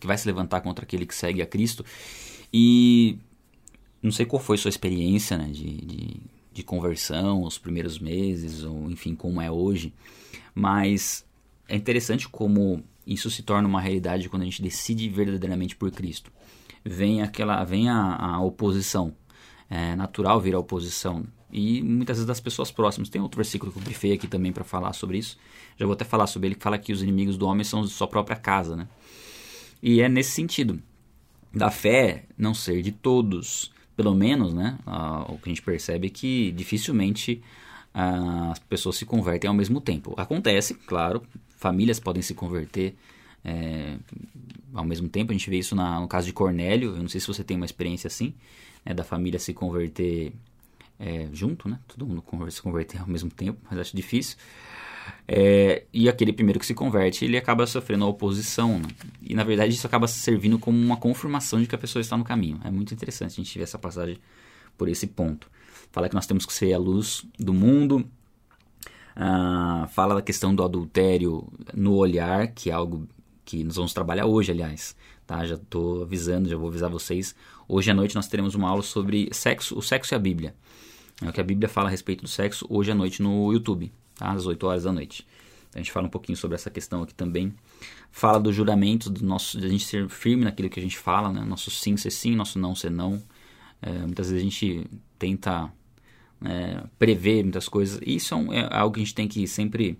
que 0.00 0.06
vai 0.06 0.16
se 0.16 0.26
levantar 0.26 0.60
contra 0.60 0.84
aquele 0.84 1.04
que 1.04 1.14
segue 1.14 1.42
a 1.42 1.46
Cristo. 1.46 1.84
E 2.52 3.18
não 4.02 4.12
sei 4.12 4.24
qual 4.24 4.40
foi 4.40 4.56
sua 4.56 4.68
experiência, 4.68 5.36
né, 5.36 5.48
de, 5.48 5.76
de, 5.76 6.16
de 6.52 6.62
conversão, 6.62 7.42
os 7.42 7.58
primeiros 7.58 7.98
meses, 7.98 8.62
ou 8.62 8.90
enfim, 8.90 9.14
como 9.14 9.40
é 9.40 9.50
hoje, 9.50 9.92
mas 10.54 11.26
é 11.68 11.76
interessante 11.76 12.28
como 12.28 12.82
isso 13.06 13.30
se 13.30 13.42
torna 13.42 13.68
uma 13.68 13.80
realidade 13.80 14.28
quando 14.28 14.42
a 14.42 14.46
gente 14.46 14.62
decide 14.62 15.08
verdadeiramente 15.08 15.76
por 15.76 15.90
Cristo. 15.90 16.32
Vem 16.84 17.22
aquela, 17.22 17.64
vem 17.64 17.88
a, 17.88 18.16
a 18.16 18.40
oposição, 18.40 19.14
é 19.70 19.96
natural 19.96 20.40
vir 20.40 20.54
a 20.54 20.58
oposição 20.58 21.26
e 21.54 21.80
muitas 21.82 22.16
vezes 22.16 22.26
das 22.26 22.40
pessoas 22.40 22.70
próximas. 22.72 23.08
Tem 23.08 23.22
outro 23.22 23.36
versículo 23.36 23.70
que 23.70 23.78
eu 23.78 23.82
grifei 23.82 24.12
aqui 24.12 24.26
também 24.26 24.52
para 24.52 24.64
falar 24.64 24.92
sobre 24.92 25.18
isso. 25.18 25.38
Já 25.76 25.86
vou 25.86 25.94
até 25.94 26.04
falar 26.04 26.26
sobre 26.26 26.48
ele, 26.48 26.54
que 26.56 26.62
fala 26.62 26.76
que 26.76 26.92
os 26.92 27.02
inimigos 27.02 27.36
do 27.36 27.46
homem 27.46 27.62
são 27.62 27.82
de 27.82 27.90
sua 27.90 28.08
própria 28.08 28.36
casa, 28.36 28.74
né? 28.74 28.88
E 29.80 30.00
é 30.00 30.08
nesse 30.08 30.32
sentido, 30.32 30.82
da 31.52 31.70
fé 31.70 32.24
não 32.36 32.52
ser 32.52 32.82
de 32.82 32.90
todos, 32.90 33.70
pelo 33.96 34.14
menos, 34.14 34.52
né? 34.52 34.78
Uh, 34.86 35.34
o 35.34 35.38
que 35.38 35.48
a 35.48 35.50
gente 35.50 35.62
percebe 35.62 36.08
é 36.08 36.10
que 36.10 36.50
dificilmente 36.52 37.40
as 37.94 38.58
pessoas 38.58 38.96
se 38.96 39.06
convertem 39.06 39.46
ao 39.46 39.54
mesmo 39.54 39.80
tempo. 39.80 40.14
Acontece, 40.16 40.74
claro, 40.74 41.22
famílias 41.56 42.00
podem 42.00 42.22
se 42.22 42.34
converter 42.34 42.96
é, 43.44 43.96
ao 44.74 44.84
mesmo 44.84 45.08
tempo. 45.08 45.30
A 45.30 45.34
gente 45.34 45.48
vê 45.48 45.58
isso 45.58 45.76
na, 45.76 46.00
no 46.00 46.08
caso 46.08 46.26
de 46.26 46.32
Cornélio. 46.32 46.96
Eu 46.96 47.02
não 47.02 47.08
sei 47.08 47.20
se 47.20 47.28
você 47.28 47.44
tem 47.44 47.56
uma 47.56 47.66
experiência 47.66 48.08
assim, 48.08 48.34
né, 48.84 48.92
da 48.92 49.04
família 49.04 49.38
se 49.38 49.54
converter 49.54 50.32
é, 50.98 51.28
junto, 51.32 51.68
né? 51.68 51.78
Todo 51.86 52.04
mundo 52.04 52.24
se 52.50 52.60
converter 52.60 53.00
ao 53.00 53.06
mesmo 53.06 53.30
tempo, 53.30 53.60
mas 53.70 53.78
acho 53.78 53.96
difícil. 53.96 54.36
É, 55.28 55.84
e 55.92 56.08
aquele 56.08 56.32
primeiro 56.32 56.58
que 56.58 56.66
se 56.66 56.74
converte, 56.74 57.24
ele 57.24 57.36
acaba 57.36 57.66
sofrendo 57.66 58.04
a 58.04 58.08
oposição. 58.08 58.78
Né? 58.78 58.88
E 59.22 59.34
na 59.34 59.44
verdade 59.44 59.72
isso 59.72 59.86
acaba 59.86 60.08
servindo 60.08 60.58
como 60.58 60.76
uma 60.78 60.96
confirmação 60.96 61.60
de 61.60 61.68
que 61.68 61.74
a 61.74 61.78
pessoa 61.78 62.00
está 62.00 62.16
no 62.16 62.24
caminho. 62.24 62.60
É 62.64 62.70
muito 62.70 62.92
interessante 62.92 63.32
a 63.32 63.44
gente 63.44 63.56
ver 63.56 63.64
essa 63.64 63.78
passagem 63.78 64.18
por 64.76 64.88
esse 64.88 65.06
ponto. 65.06 65.48
Fala 65.94 66.08
que 66.08 66.14
nós 66.16 66.26
temos 66.26 66.44
que 66.44 66.52
ser 66.52 66.72
a 66.72 66.78
luz 66.78 67.24
do 67.38 67.54
mundo. 67.54 68.04
Ah, 69.14 69.86
fala 69.92 70.16
da 70.16 70.22
questão 70.22 70.52
do 70.52 70.64
adultério 70.64 71.46
no 71.72 71.94
olhar, 71.94 72.48
que 72.48 72.68
é 72.68 72.72
algo 72.72 73.06
que 73.44 73.62
nós 73.62 73.76
vamos 73.76 73.94
trabalhar 73.94 74.26
hoje, 74.26 74.50
aliás. 74.50 74.96
Tá? 75.24 75.46
Já 75.46 75.54
estou 75.54 76.02
avisando, 76.02 76.48
já 76.48 76.56
vou 76.56 76.66
avisar 76.66 76.90
vocês. 76.90 77.32
Hoje 77.68 77.92
à 77.92 77.94
noite 77.94 78.16
nós 78.16 78.26
teremos 78.26 78.56
uma 78.56 78.68
aula 78.68 78.82
sobre 78.82 79.28
sexo, 79.30 79.78
o 79.78 79.80
sexo 79.80 80.12
e 80.12 80.16
a 80.16 80.18
Bíblia. 80.18 80.56
É 81.22 81.28
o 81.28 81.32
que 81.32 81.40
a 81.40 81.44
Bíblia 81.44 81.68
fala 81.68 81.86
a 81.86 81.90
respeito 81.92 82.22
do 82.22 82.28
sexo 82.28 82.66
hoje 82.68 82.90
à 82.90 82.94
noite 82.96 83.22
no 83.22 83.52
YouTube, 83.52 83.92
tá? 84.16 84.32
às 84.32 84.46
8 84.46 84.66
horas 84.66 84.82
da 84.82 84.90
noite. 84.90 85.24
A 85.72 85.78
gente 85.78 85.92
fala 85.92 86.08
um 86.08 86.10
pouquinho 86.10 86.36
sobre 86.36 86.56
essa 86.56 86.70
questão 86.70 87.04
aqui 87.04 87.14
também. 87.14 87.54
Fala 88.10 88.40
do 88.40 88.52
juramento, 88.52 89.08
do 89.08 89.24
nosso, 89.24 89.60
de 89.60 89.66
a 89.66 89.68
gente 89.68 89.84
ser 89.84 90.08
firme 90.08 90.42
naquilo 90.42 90.68
que 90.68 90.80
a 90.80 90.82
gente 90.82 90.98
fala, 90.98 91.32
né? 91.32 91.44
Nosso 91.44 91.70
sim 91.70 91.96
ser 91.96 92.10
sim, 92.10 92.34
nosso 92.34 92.58
não 92.58 92.74
ser 92.74 92.90
não. 92.90 93.22
É, 93.80 93.92
muitas 93.92 94.28
vezes 94.28 94.40
a 94.40 94.44
gente 94.44 94.90
tenta 95.20 95.72
é, 96.44 96.84
prever 96.98 97.42
muitas 97.42 97.68
coisas. 97.68 98.00
Isso 98.04 98.34
é, 98.52 98.60
é, 98.60 98.68
algo 98.70 98.94
que 98.94 99.00
a 99.00 99.04
gente 99.04 99.14
tem 99.14 99.26
que 99.26 99.46
sempre 99.48 99.98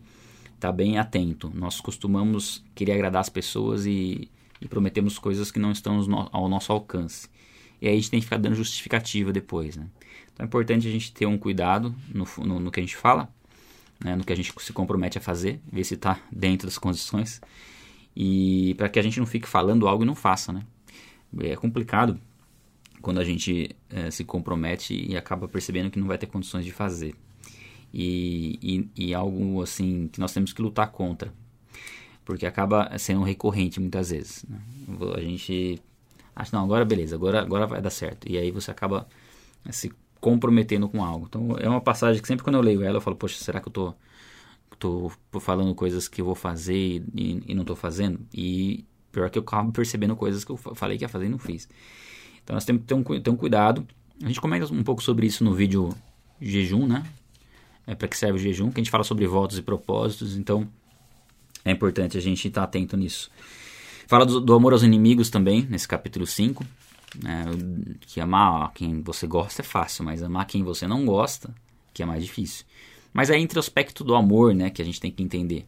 estar 0.55 0.69
tá 0.69 0.73
bem 0.73 0.99
atento. 0.99 1.51
Nós 1.55 1.81
costumamos 1.81 2.63
querer 2.75 2.93
agradar 2.93 3.21
as 3.21 3.29
pessoas 3.29 3.87
e, 3.87 4.31
e 4.61 4.69
prometemos 4.69 5.19
coisas 5.19 5.51
que 5.51 5.59
não 5.59 5.73
estão 5.73 5.99
ao 6.31 6.49
nosso 6.49 6.73
alcance. 6.73 7.29
E 7.81 7.89
aí 7.89 7.95
a 7.95 7.97
gente 7.97 8.11
tem 8.11 8.21
que 8.21 8.27
ficar 8.27 8.39
dando 8.39 8.55
justificativa 8.55 9.33
depois. 9.33 9.77
Né? 9.77 9.87
Então 10.33 10.45
é 10.45 10.47
importante 10.47 10.87
a 10.87 10.91
gente 10.91 11.13
ter 11.13 11.27
um 11.27 11.39
cuidado 11.39 11.95
no, 12.09 12.27
no, 12.39 12.61
no 12.61 12.71
que 12.71 12.81
a 12.81 12.83
gente 12.83 12.97
fala, 12.97 13.29
né? 14.03 14.15
no 14.15 14.25
que 14.25 14.33
a 14.33 14.37
gente 14.37 14.53
se 14.59 14.73
compromete 14.73 15.19
a 15.19 15.21
fazer, 15.21 15.61
ver 15.71 15.85
se 15.85 15.95
está 15.95 16.21
dentro 16.31 16.67
das 16.67 16.79
condições. 16.79 17.41
E 18.17 18.75
para 18.77 18.89
que 18.89 18.99
a 18.99 19.03
gente 19.03 19.19
não 19.19 19.27
fique 19.27 19.49
falando 19.49 19.89
algo 19.89 20.05
e 20.05 20.07
não 20.07 20.15
faça. 20.15 20.53
Né? 20.53 20.63
É 21.41 21.57
complicado 21.57 22.19
quando 23.05 23.21
a 23.21 23.25
gente 23.25 23.77
é, 23.91 24.11
se 24.11 24.25
compromete 24.25 24.95
e 24.95 25.15
acaba 25.17 25.47
percebendo 25.47 25.91
que 25.91 25.99
não 25.99 26.07
vai 26.07 26.17
ter 26.17 26.27
condições 26.27 26.65
de 26.65 26.73
fazer. 26.73 27.15
E, 27.93 28.59
e, 28.97 29.09
e, 29.11 29.15
algo 29.15 29.63
assim 29.63 30.09
que 30.09 30.19
nós 30.19 30.33
temos 30.33 30.53
que 30.53 30.61
lutar 30.61 30.91
contra, 30.91 31.33
porque 32.25 32.45
acaba 32.47 32.91
sendo 32.99 33.23
recorrente 33.23 33.79
muitas 33.79 34.11
vezes. 34.11 34.45
Né? 34.49 34.59
A 35.15 35.21
gente 35.21 35.79
acha, 36.35 36.57
não, 36.57 36.65
agora 36.65 36.85
beleza, 36.85 37.15
agora, 37.15 37.41
agora 37.43 37.67
vai 37.67 37.81
dar 37.81 37.91
certo. 37.91 38.29
E 38.29 38.39
aí 38.39 38.51
você 38.51 38.71
acaba 38.71 39.07
é, 39.65 39.71
se 39.71 39.93
comprometendo 40.19 40.89
com 40.89 41.05
algo. 41.05 41.27
Então 41.29 41.57
é 41.61 41.69
uma 41.69 41.83
passagem 41.83 42.21
que 42.23 42.27
sempre 42.27 42.43
quando 42.43 42.57
eu 42.57 42.63
leio 42.63 42.83
ela 42.83 42.97
eu 42.97 43.01
falo, 43.03 43.17
poxa, 43.17 43.37
será 43.39 43.61
que 43.61 43.69
eu 43.69 43.73
tô, 43.73 43.95
tô 45.31 45.41
falando 45.41 45.75
coisas 45.75 46.09
que 46.09 46.23
eu 46.23 46.25
vou 46.25 46.35
fazer 46.35 47.05
e, 47.15 47.43
e 47.47 47.55
não 47.55 47.63
estou 47.63 47.77
fazendo? 47.77 48.19
E 48.33 48.85
pior 49.13 49.31
que 49.31 49.39
eu 49.39 49.43
acabo 49.43 49.71
percebendo 49.73 50.17
coisas 50.17 50.43
que 50.43 50.51
eu 50.51 50.57
falei 50.57 50.99
que 50.99 51.05
ia 51.05 51.09
fazer 51.09 51.27
e 51.27 51.29
não 51.29 51.39
fiz. 51.39 51.69
Então 52.45 52.55
nós 52.55 52.65
temos 52.65 52.83
que 52.83 52.89
ter 52.89 52.95
um, 52.95 53.03
ter 53.03 53.31
um 53.31 53.37
cuidado. 53.37 53.87
A 54.23 54.27
gente 54.29 54.41
comenta 54.41 54.73
um 54.73 54.85
pouco 54.85 55.03
sobre 55.03 55.27
isso 55.27 55.43
no 55.43 55.55
vídeo 55.55 55.95
jejum, 56.41 56.87
né? 56.87 57.03
É 57.87 57.95
para 57.95 58.07
que 58.07 58.17
serve 58.17 58.39
o 58.39 58.43
jejum, 58.43 58.71
que 58.71 58.81
a 58.81 58.83
gente 58.83 58.91
fala 58.91 59.05
sobre 59.05 59.27
votos 59.27 59.59
e 59.59 59.63
propósitos, 59.63 60.37
então 60.37 60.69
é 61.65 61.71
importante 61.71 62.17
a 62.17 62.21
gente 62.21 62.47
estar 62.47 62.63
atento 62.63 62.97
nisso. 62.97 63.31
Fala 64.07 64.25
do, 64.25 64.41
do 64.41 64.55
amor 64.55 64.73
aos 64.73 64.83
inimigos 64.83 65.31
também, 65.31 65.67
nesse 65.69 65.89
capítulo 65.89 66.27
5. 66.27 66.65
Né? 67.23 67.45
Que 68.01 68.21
amar 68.21 68.73
quem 68.75 69.01
você 69.01 69.27
gosta 69.27 69.63
é 69.63 69.65
fácil, 69.65 70.05
mas 70.05 70.23
amar 70.23 70.47
quem 70.47 70.63
você 70.63 70.87
não 70.87 71.07
gosta, 71.07 71.55
que 71.93 72.03
é 72.03 72.07
mais 72.07 72.25
difícil. 72.25 72.65
Mas 73.13 73.31
é 73.31 73.39
entre 73.39 73.59
o 73.59 73.61
aspecto 73.61 74.03
do 74.03 74.15
amor 74.15 74.55
né, 74.55 74.71
que 74.71 74.83
a 74.83 74.85
gente 74.85 75.01
tem 75.01 75.11
que 75.11 75.23
entender. 75.23 75.67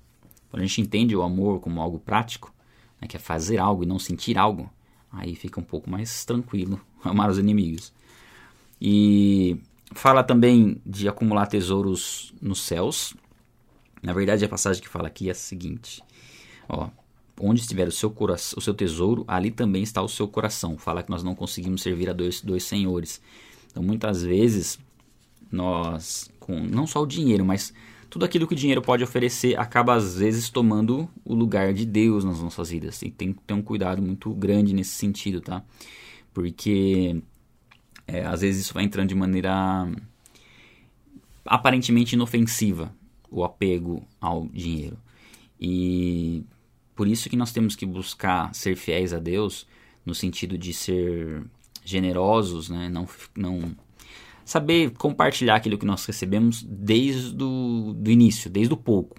Quando 0.51 0.63
a 0.63 0.67
gente 0.67 0.81
entende 0.81 1.17
o 1.17 1.23
amor 1.23 1.61
como 1.61 1.81
algo 1.81 1.99
prático, 1.99 2.53
né, 3.01 3.07
que 3.07 3.17
é 3.17 3.21
fazer 3.21 3.59
algo 3.59 3.85
e 3.85 3.87
não 3.87 3.99
sentir 3.99 4.37
algo, 4.37 4.71
Aí 5.13 5.35
fica 5.35 5.61
um 5.61 5.65
pouco 5.65 5.89
mais 5.91 6.25
tranquilo 6.25 6.81
amar 7.03 7.31
os 7.31 7.39
inimigos. 7.39 7.93
E 8.81 9.59
fala 9.93 10.23
também 10.23 10.81
de 10.85 11.09
acumular 11.09 11.47
tesouros 11.47 12.35
nos 12.41 12.61
céus. 12.61 13.15
Na 14.03 14.13
verdade, 14.13 14.45
a 14.45 14.49
passagem 14.49 14.83
que 14.83 14.89
fala 14.89 15.09
aqui 15.09 15.29
é 15.29 15.33
a 15.33 15.35
seguinte: 15.35 16.03
ó, 16.69 16.89
onde 17.41 17.61
estiver 17.61 17.89
o 17.89 17.93
seu, 17.93 18.11
coração, 18.11 18.59
o 18.59 18.61
seu 18.61 18.75
tesouro, 18.75 19.25
ali 19.27 19.51
também 19.51 19.83
está 19.83 20.03
o 20.03 20.09
seu 20.09 20.29
coração. 20.29 20.77
Fala 20.77 21.03
que 21.03 21.11
nós 21.11 21.23
não 21.23 21.35
conseguimos 21.35 21.83
servir 21.83 22.11
a 22.11 22.13
dois, 22.13 22.41
dois 22.41 22.65
senhores. 22.65 23.21
Então, 23.71 23.83
muitas 23.83 24.23
vezes, 24.23 24.79
nós, 25.51 26.31
com 26.41 26.59
não 26.61 26.87
só 26.87 27.03
o 27.03 27.07
dinheiro, 27.07 27.45
mas 27.45 27.73
tudo 28.17 28.25
aquilo 28.25 28.47
que 28.47 28.55
o 28.55 28.57
dinheiro 28.57 28.81
pode 28.81 29.05
oferecer 29.05 29.61
acaba 29.61 29.93
às 29.95 30.17
vezes 30.17 30.49
tomando 30.49 31.07
o 31.23 31.35
lugar 31.35 31.75
de 31.75 31.85
Deus 31.85 32.25
nas 32.25 32.41
nossas 32.41 32.71
vidas. 32.71 33.03
E 33.03 33.11
tem 33.11 33.31
que 33.31 33.43
ter 33.43 33.53
um 33.53 33.61
cuidado 33.61 34.01
muito 34.01 34.33
grande 34.33 34.73
nesse 34.73 34.93
sentido, 34.93 35.43
tá? 35.43 35.63
Porque 36.33 37.21
é, 38.07 38.25
às 38.25 38.41
vezes 38.41 38.63
isso 38.63 38.73
vai 38.73 38.85
entrando 38.85 39.11
de 39.11 39.15
maneira 39.15 39.87
aparentemente 41.45 42.15
inofensiva, 42.15 42.91
o 43.31 43.45
apego 43.45 44.03
ao 44.19 44.49
dinheiro. 44.49 44.97
E 45.61 46.43
por 46.95 47.07
isso 47.07 47.29
que 47.29 47.37
nós 47.37 47.53
temos 47.53 47.77
que 47.77 47.85
buscar 47.85 48.55
ser 48.55 48.77
fiéis 48.77 49.13
a 49.13 49.19
Deus 49.19 49.67
no 50.07 50.15
sentido 50.15 50.57
de 50.57 50.73
ser 50.73 51.45
generosos, 51.85 52.71
né? 52.71 52.89
não, 52.89 53.07
não 53.37 53.77
saber 54.47 54.93
compartilhar 54.93 55.57
aquilo 55.57 55.77
que 55.77 55.85
nós 55.85 56.07
recebemos 56.07 56.63
desde 56.63 57.43
o 57.43 57.93
do 57.93 58.11
início, 58.11 58.49
desde 58.49 58.73
o 58.73 58.77
pouco. 58.77 59.17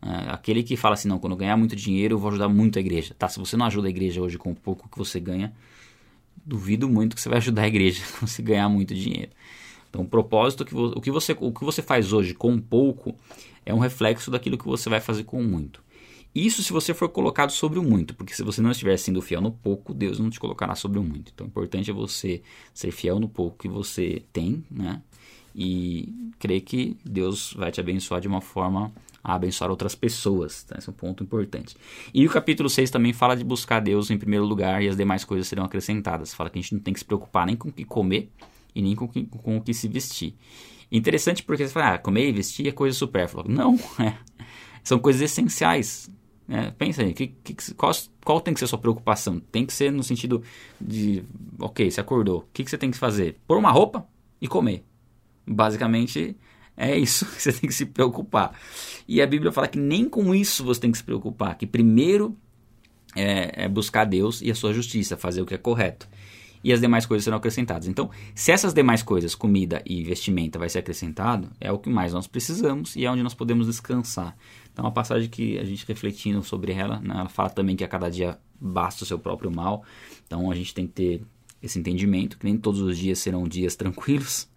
É, 0.00 0.30
aquele 0.30 0.62
que 0.62 0.76
fala 0.76 0.94
assim, 0.94 1.08
não, 1.08 1.18
quando 1.18 1.32
eu 1.32 1.36
ganhar 1.36 1.56
muito 1.56 1.74
dinheiro 1.74 2.14
eu 2.14 2.18
vou 2.18 2.30
ajudar 2.30 2.48
muito 2.48 2.78
a 2.78 2.80
igreja. 2.80 3.12
Tá, 3.18 3.28
se 3.28 3.40
você 3.40 3.56
não 3.56 3.66
ajuda 3.66 3.88
a 3.88 3.90
igreja 3.90 4.22
hoje 4.22 4.38
com 4.38 4.52
o 4.52 4.54
pouco 4.54 4.88
que 4.88 4.96
você 4.96 5.18
ganha, 5.18 5.52
duvido 6.46 6.88
muito 6.88 7.16
que 7.16 7.20
você 7.20 7.28
vai 7.28 7.38
ajudar 7.38 7.62
a 7.62 7.68
igreja 7.68 8.02
quando 8.18 8.30
você 8.30 8.40
ganhar 8.40 8.68
muito 8.68 8.94
dinheiro. 8.94 9.32
Então, 9.90 10.02
o 10.02 10.06
propósito, 10.06 10.64
que 10.64 10.74
o, 10.74 11.00
que 11.00 11.10
você, 11.10 11.36
o 11.38 11.52
que 11.52 11.64
você 11.64 11.82
faz 11.82 12.12
hoje 12.12 12.32
com 12.32 12.58
pouco 12.58 13.14
é 13.66 13.74
um 13.74 13.78
reflexo 13.78 14.30
daquilo 14.30 14.56
que 14.56 14.64
você 14.64 14.88
vai 14.88 15.00
fazer 15.00 15.24
com 15.24 15.42
muito. 15.42 15.82
Isso 16.34 16.62
se 16.62 16.72
você 16.72 16.94
for 16.94 17.08
colocado 17.08 17.50
sobre 17.50 17.78
o 17.78 17.82
muito, 17.82 18.14
porque 18.14 18.34
se 18.34 18.42
você 18.42 18.62
não 18.62 18.70
estiver 18.70 18.96
sendo 18.96 19.20
fiel 19.20 19.40
no 19.40 19.52
pouco, 19.52 19.92
Deus 19.92 20.18
não 20.18 20.30
te 20.30 20.40
colocará 20.40 20.74
sobre 20.74 20.98
o 20.98 21.02
muito. 21.02 21.30
Então, 21.34 21.46
o 21.46 21.50
importante 21.50 21.90
é 21.90 21.94
você 21.94 22.42
ser 22.72 22.90
fiel 22.90 23.20
no 23.20 23.28
pouco 23.28 23.58
que 23.58 23.68
você 23.68 24.22
tem, 24.32 24.64
né? 24.70 25.02
E 25.54 26.32
crer 26.38 26.62
que 26.62 26.96
Deus 27.04 27.52
vai 27.52 27.70
te 27.70 27.80
abençoar 27.80 28.20
de 28.20 28.28
uma 28.28 28.40
forma 28.40 28.90
a 29.22 29.34
abençoar 29.34 29.70
outras 29.70 29.94
pessoas. 29.94 30.64
Tá? 30.64 30.76
Esse 30.78 30.88
é 30.88 30.92
um 30.92 30.94
ponto 30.94 31.22
importante. 31.22 31.76
E 32.12 32.26
o 32.26 32.30
capítulo 32.30 32.68
6 32.68 32.90
também 32.90 33.12
fala 33.12 33.36
de 33.36 33.44
buscar 33.44 33.80
Deus 33.80 34.10
em 34.10 34.18
primeiro 34.18 34.44
lugar 34.44 34.82
e 34.82 34.88
as 34.88 34.96
demais 34.96 35.24
coisas 35.24 35.46
serão 35.46 35.64
acrescentadas. 35.64 36.34
Fala 36.34 36.50
que 36.50 36.58
a 36.58 36.62
gente 36.62 36.74
não 36.74 36.80
tem 36.80 36.92
que 36.92 37.00
se 37.00 37.04
preocupar 37.04 37.46
nem 37.46 37.54
com 37.54 37.68
o 37.68 37.72
que 37.72 37.84
comer 37.84 38.30
e 38.74 38.82
nem 38.82 38.96
com, 38.96 39.06
que, 39.06 39.24
com 39.24 39.58
o 39.58 39.60
que 39.60 39.72
se 39.72 39.86
vestir. 39.86 40.34
Interessante 40.90 41.42
porque 41.42 41.66
você 41.66 41.72
fala, 41.72 41.94
ah, 41.94 41.98
comer 41.98 42.28
e 42.28 42.32
vestir 42.32 42.66
é 42.66 42.72
coisa 42.72 42.96
supérflua. 42.96 43.44
Não, 43.46 43.78
é. 44.00 44.16
São 44.82 44.98
coisas 44.98 45.22
essenciais. 45.22 46.10
É, 46.54 46.70
pensa 46.70 47.00
aí, 47.00 47.14
que, 47.14 47.28
que, 47.28 47.54
qual, 47.72 47.92
qual, 48.22 48.38
tem 48.38 48.52
que 48.52 48.60
ser 48.60 48.66
a 48.66 48.68
sua 48.68 48.78
preocupação? 48.78 49.40
Tem 49.40 49.64
que 49.64 49.72
ser 49.72 49.90
no 49.90 50.02
sentido 50.02 50.42
de, 50.78 51.24
ok, 51.58 51.90
você 51.90 51.98
acordou, 51.98 52.40
o 52.40 52.44
que, 52.52 52.62
que 52.62 52.68
você 52.68 52.76
tem 52.76 52.90
que 52.90 52.98
fazer? 52.98 53.38
Pôr 53.46 53.56
uma 53.56 53.70
roupa 53.70 54.06
e 54.38 54.46
comer. 54.46 54.84
Basicamente 55.46 56.36
é 56.76 56.94
isso 56.94 57.24
que 57.32 57.40
você 57.40 57.54
tem 57.54 57.66
que 57.66 57.74
se 57.74 57.86
preocupar. 57.86 58.54
E 59.08 59.22
a 59.22 59.26
Bíblia 59.26 59.50
fala 59.50 59.66
que 59.66 59.78
nem 59.78 60.06
com 60.06 60.34
isso 60.34 60.62
você 60.62 60.78
tem 60.78 60.92
que 60.92 60.98
se 60.98 61.04
preocupar, 61.04 61.56
que 61.56 61.66
primeiro 61.66 62.36
é, 63.16 63.64
é 63.64 63.68
buscar 63.68 64.04
Deus 64.04 64.42
e 64.42 64.50
a 64.50 64.54
sua 64.54 64.74
justiça, 64.74 65.16
fazer 65.16 65.40
o 65.40 65.46
que 65.46 65.54
é 65.54 65.58
correto 65.58 66.06
e 66.62 66.72
as 66.72 66.80
demais 66.80 67.06
coisas 67.06 67.24
serão 67.24 67.38
acrescentadas. 67.38 67.88
Então, 67.88 68.10
se 68.34 68.52
essas 68.52 68.72
demais 68.72 69.02
coisas, 69.02 69.34
comida 69.34 69.82
e 69.84 70.02
vestimenta, 70.02 70.58
vai 70.58 70.68
ser 70.68 70.78
acrescentado, 70.78 71.50
é 71.60 71.70
o 71.72 71.78
que 71.78 71.90
mais 71.90 72.12
nós 72.12 72.26
precisamos 72.26 72.96
e 72.96 73.04
é 73.04 73.10
onde 73.10 73.22
nós 73.22 73.34
podemos 73.34 73.66
descansar. 73.66 74.36
Então, 74.72 74.84
é 74.84 74.88
uma 74.88 74.94
passagem 74.94 75.28
que 75.28 75.58
a 75.58 75.64
gente 75.64 75.84
refletindo 75.86 76.42
sobre 76.42 76.72
ela, 76.72 77.00
né, 77.00 77.14
ela 77.14 77.28
fala 77.28 77.50
também 77.50 77.76
que 77.76 77.84
a 77.84 77.88
cada 77.88 78.08
dia 78.08 78.38
basta 78.60 79.04
o 79.04 79.06
seu 79.06 79.18
próprio 79.18 79.50
mal. 79.50 79.84
Então, 80.26 80.50
a 80.50 80.54
gente 80.54 80.74
tem 80.74 80.86
que 80.86 80.92
ter 80.92 81.22
esse 81.62 81.78
entendimento 81.78 82.38
que 82.38 82.44
nem 82.44 82.56
todos 82.56 82.80
os 82.80 82.98
dias 82.98 83.18
serão 83.18 83.46
dias 83.46 83.74
tranquilos. 83.76 84.48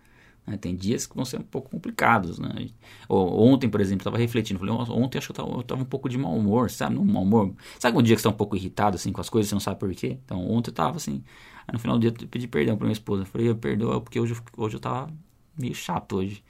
Né? 0.46 0.58
Tem 0.58 0.76
dias 0.76 1.06
que 1.06 1.16
vão 1.16 1.26
ser 1.26 1.40
um 1.40 1.44
pouco 1.44 1.70
complicados. 1.70 2.38
Né? 2.40 2.70
Ontem, 3.10 3.70
por 3.70 3.82
exemplo, 3.82 4.02
estava 4.02 4.18
refletindo. 4.18 4.60
Falei, 4.60 4.74
ontem 4.74 5.18
acho 5.18 5.34
que 5.34 5.40
eu 5.40 5.60
estava 5.60 5.82
um 5.82 5.86
pouco 5.86 6.08
de 6.08 6.18
mau 6.18 6.36
humor, 6.36 6.70
sabe? 6.70 6.98
Um 6.98 7.06
mau 7.06 7.24
humor. 7.24 7.54
Sabe 7.80 7.98
um 7.98 8.02
dia 8.02 8.16
que 8.16 8.22
você 8.22 8.28
está 8.28 8.36
um 8.36 8.38
pouco 8.38 8.56
irritado 8.56 8.96
assim, 8.96 9.12
com 9.12 9.22
as 9.22 9.30
coisas, 9.30 9.50
você 9.50 9.56
não 9.56 9.60
sabe 9.60 9.80
por 9.80 9.94
quê? 9.94 10.18
Então, 10.24 10.40
ontem 10.50 10.70
eu 10.70 10.74
estava 10.74 10.98
assim. 10.98 11.24
Aí 11.68 11.74
no 11.74 11.80
final 11.80 11.98
do 11.98 12.02
dia 12.02 12.14
eu 12.22 12.28
pedi 12.28 12.48
perdão 12.48 12.78
para 12.78 12.86
minha 12.86 12.94
esposa. 12.94 13.24
Eu 13.24 13.26
falei, 13.26 13.54
perdoa, 13.56 14.02
porque 14.02 14.20
hoje, 14.20 14.36
hoje 14.56 14.76
eu 14.76 14.80
estava 14.80 15.10
meio 15.58 15.74
chato 15.74 16.18
hoje. 16.18 16.44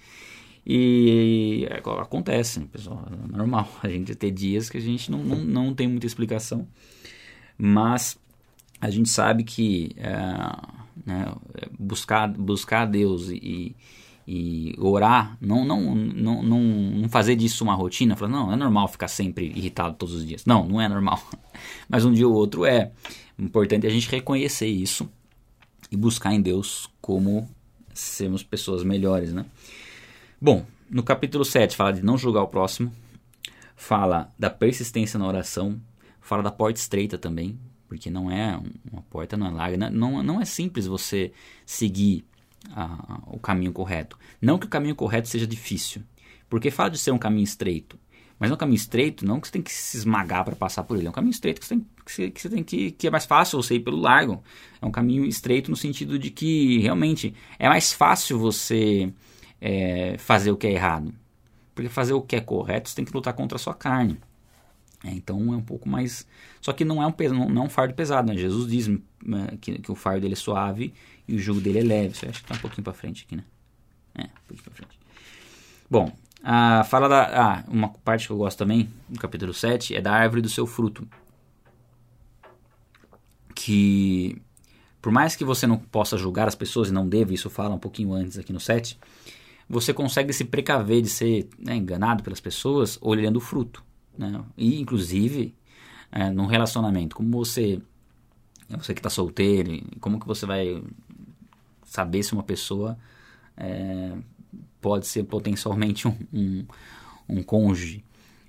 E 0.66 1.68
é, 1.70 1.78
acontece, 2.02 2.60
né, 2.60 2.68
pessoal, 2.72 3.06
é 3.12 3.38
normal 3.38 3.70
a 3.84 3.88
gente 3.88 4.16
ter 4.16 4.32
dias 4.32 4.70
que 4.70 4.78
a 4.78 4.82
gente 4.82 5.12
não, 5.12 5.20
não, 5.20 5.38
não 5.38 5.74
tem 5.76 5.88
muita 5.88 6.08
explicação, 6.08 6.68
mas 7.56 8.18
a 8.82 8.90
gente 8.90 9.10
sabe 9.10 9.44
que 9.44 9.96
é, 9.96 10.16
né, 11.06 11.32
buscar, 11.78 12.28
buscar 12.28 12.86
Deus 12.86 13.30
e, 13.30 13.76
e 14.28 14.76
orar, 14.80 15.38
não, 15.40 15.64
não, 15.64 15.94
não, 15.94 16.44
não, 16.44 17.10
fazer 17.10 17.36
disso 17.36 17.64
uma 17.64 17.76
rotina, 17.76 18.16
falar, 18.16 18.32
não, 18.32 18.52
é 18.52 18.56
normal 18.56 18.88
ficar 18.88 19.08
sempre 19.08 19.46
irritado 19.46 19.96
todos 19.96 20.16
os 20.16 20.26
dias. 20.26 20.46
Não, 20.46 20.68
não 20.68 20.82
é 20.82 20.90
normal, 20.90 21.22
mas 21.88 22.04
um 22.06 22.12
dia 22.12 22.28
ou 22.28 22.34
outro 22.34 22.66
é. 22.66 22.92
Importante 23.38 23.86
a 23.86 23.90
gente 23.90 24.10
reconhecer 24.10 24.68
isso 24.68 25.10
e 25.92 25.98
buscar 25.98 26.34
em 26.34 26.42
Deus 26.42 26.90
como 27.02 27.50
sermos 27.94 28.42
pessoas 28.44 28.84
melhores, 28.84 29.34
né? 29.34 29.46
Bom, 30.42 30.66
no 30.90 31.04
capítulo 31.04 31.44
7 31.46 31.76
fala 31.76 31.94
de 31.94 32.04
não 32.04 32.18
julgar 32.18 32.44
o 32.44 32.48
próximo, 32.48 32.92
fala 33.76 34.34
da 34.40 34.50
persistência 34.50 35.20
na 35.20 35.28
oração, 35.28 35.80
fala 36.22 36.42
da 36.42 36.52
porta 36.52 36.80
estreita 36.80 37.18
também, 37.18 37.60
porque 37.88 38.10
não 38.10 38.30
é 38.30 38.60
uma 38.92 39.02
porta 39.04 39.38
não 39.38 39.48
é 39.48 39.52
larga, 39.52 39.90
não, 39.90 40.24
não 40.24 40.42
é 40.42 40.46
simples 40.46 40.88
você 40.88 41.32
seguir 41.66 42.26
a, 42.72 43.22
o 43.28 43.40
caminho 43.40 43.72
correto. 43.72 44.18
Não 44.42 44.58
que 44.58 44.66
o 44.66 44.70
caminho 44.70 44.96
correto 44.96 45.28
seja 45.28 45.48
difícil, 45.48 46.02
porque 46.50 46.72
fala 46.72 46.90
de 46.90 46.98
ser 46.98 47.12
um 47.12 47.18
caminho 47.18 47.44
estreito, 47.44 47.98
mas 48.40 48.52
é 48.52 48.54
um 48.54 48.58
caminho 48.58 48.76
estreito, 48.76 49.26
não 49.26 49.40
que 49.40 49.48
você 49.48 49.54
tem 49.54 49.62
que 49.62 49.72
se 49.72 49.98
esmagar 49.98 50.44
para 50.44 50.56
passar 50.56 50.84
por 50.84 50.98
ele, 50.98 51.08
é 51.08 51.10
um 51.10 51.14
caminho 51.14 51.32
estreito 51.32 51.62
que 51.62 51.68
você 51.68 51.76
tem 51.76 51.86
que, 52.06 52.12
você, 52.12 52.32
que, 52.32 52.42
você 52.42 52.50
tem 52.50 52.64
que, 52.64 52.92
que 52.92 53.08
é 53.08 53.10
mais 53.10 53.26
fácil 53.26 53.62
você 53.62 53.76
ir 53.76 53.80
pelo 53.80 53.98
largo. 53.98 54.44
É 54.82 54.86
um 54.86 54.92
caminho 54.92 55.26
estreito 55.26 55.72
no 55.72 55.78
sentido 55.78 56.20
de 56.20 56.30
que 56.30 56.80
realmente 56.80 57.34
é 57.58 57.68
mais 57.68 57.92
fácil 57.92 58.38
você 58.38 59.12
é, 59.60 60.16
fazer 60.20 60.52
o 60.52 60.58
que 60.58 60.68
é 60.68 60.72
errado? 60.72 61.14
Porque 61.74 61.90
fazer 61.90 62.14
o 62.14 62.22
que 62.22 62.36
é 62.36 62.42
correto, 62.42 62.90
você 62.90 62.96
tem 62.96 63.06
que 63.06 63.14
lutar 63.14 63.34
contra 63.34 63.56
a 63.56 63.60
sua 63.60 63.74
carne. 63.74 64.18
É, 65.04 65.12
então 65.12 65.54
é 65.54 65.58
um 65.58 65.62
pouco 65.62 65.88
mais. 65.88 66.26
Só 66.62 66.74
que 66.74 66.86
não 66.86 67.02
é 67.02 67.08
um, 67.08 67.50
não 67.50 67.64
é 67.64 67.66
um 67.66 67.70
fardo 67.70 67.94
pesado, 67.94 68.28
né? 68.28 68.38
Jesus 68.38 68.70
diz 68.70 68.88
né, 68.88 69.58
que, 69.62 69.80
que, 69.80 69.92
o 69.92 69.96
fardo 69.96 70.22
dele 70.22 70.34
é 70.34 70.38
suave 70.38 70.94
e 71.28 71.36
o 71.36 71.40
jugo 71.40 71.60
dele 71.60 71.80
é 71.80 71.84
leve. 71.84 72.16
Você 72.16 72.28
acha 72.28 72.42
que 72.42 72.48
tá 72.48 72.56
um 72.56 72.60
pouquinho 72.60 72.84
para 72.84 72.94
frente 72.94 73.26
aqui, 73.26 73.36
né? 73.36 73.44
É, 74.16 74.24
um 74.24 74.48
pouquinho 74.48 74.64
pra 74.64 74.74
frente. 74.74 75.00
Bom, 75.90 76.12
a, 76.44 76.84
fala 76.84 77.08
da. 77.08 77.24
Ah, 77.24 77.64
uma 77.68 77.90
parte 77.90 78.28
que 78.28 78.34
eu 78.34 78.38
gosto 78.38 78.58
também, 78.58 78.90
no 79.10 79.20
capítulo 79.20 79.54
7, 79.54 79.96
é 79.96 80.02
da 80.02 80.12
árvore 80.12 80.42
do 80.42 80.50
seu 80.50 80.66
fruto. 80.66 81.08
Que. 83.54 84.42
Por 85.02 85.12
mais 85.12 85.36
que 85.36 85.46
você 85.46 85.68
não 85.68 85.78
possa 85.78 86.18
julgar 86.18 86.48
as 86.48 86.56
pessoas, 86.56 86.90
e 86.90 86.92
não 86.92 87.08
deva, 87.08 87.32
isso 87.32 87.48
fala 87.48 87.76
um 87.76 87.80
pouquinho 87.80 88.12
antes 88.12 88.40
aqui 88.40 88.52
no 88.52 88.60
7, 88.60 88.98
você 89.70 89.94
consegue 89.94 90.34
se 90.34 90.44
precaver 90.46 91.04
de 91.04 91.10
ser 91.10 91.48
né, 91.60 91.76
enganado 91.76 92.24
pelas 92.24 92.40
pessoas 92.40 92.98
olhando 93.00 93.38
o 93.38 93.40
fruto. 93.40 93.85
Né? 94.18 94.44
E, 94.58 94.80
inclusive, 94.80 95.54
é, 96.12 96.30
num 96.30 96.46
relacionamento, 96.46 97.16
como 97.16 97.32
você, 97.32 97.82
você 98.70 98.94
que 98.94 99.00
está 99.00 99.10
solteiro, 99.10 99.82
como 100.00 100.20
que 100.20 100.28
você 100.28 100.46
vai 100.46 100.84
saber 101.84 102.24
se 102.24 102.34
uma 102.34 102.44
pessoa 102.44 102.98
é, 103.58 104.14
pode 104.82 105.08
ser 105.08 105.24
potencialmente 105.24 106.08
um, 106.08 106.16
um, 106.34 106.66
um 107.30 107.44
cônjuge? 107.44 108.04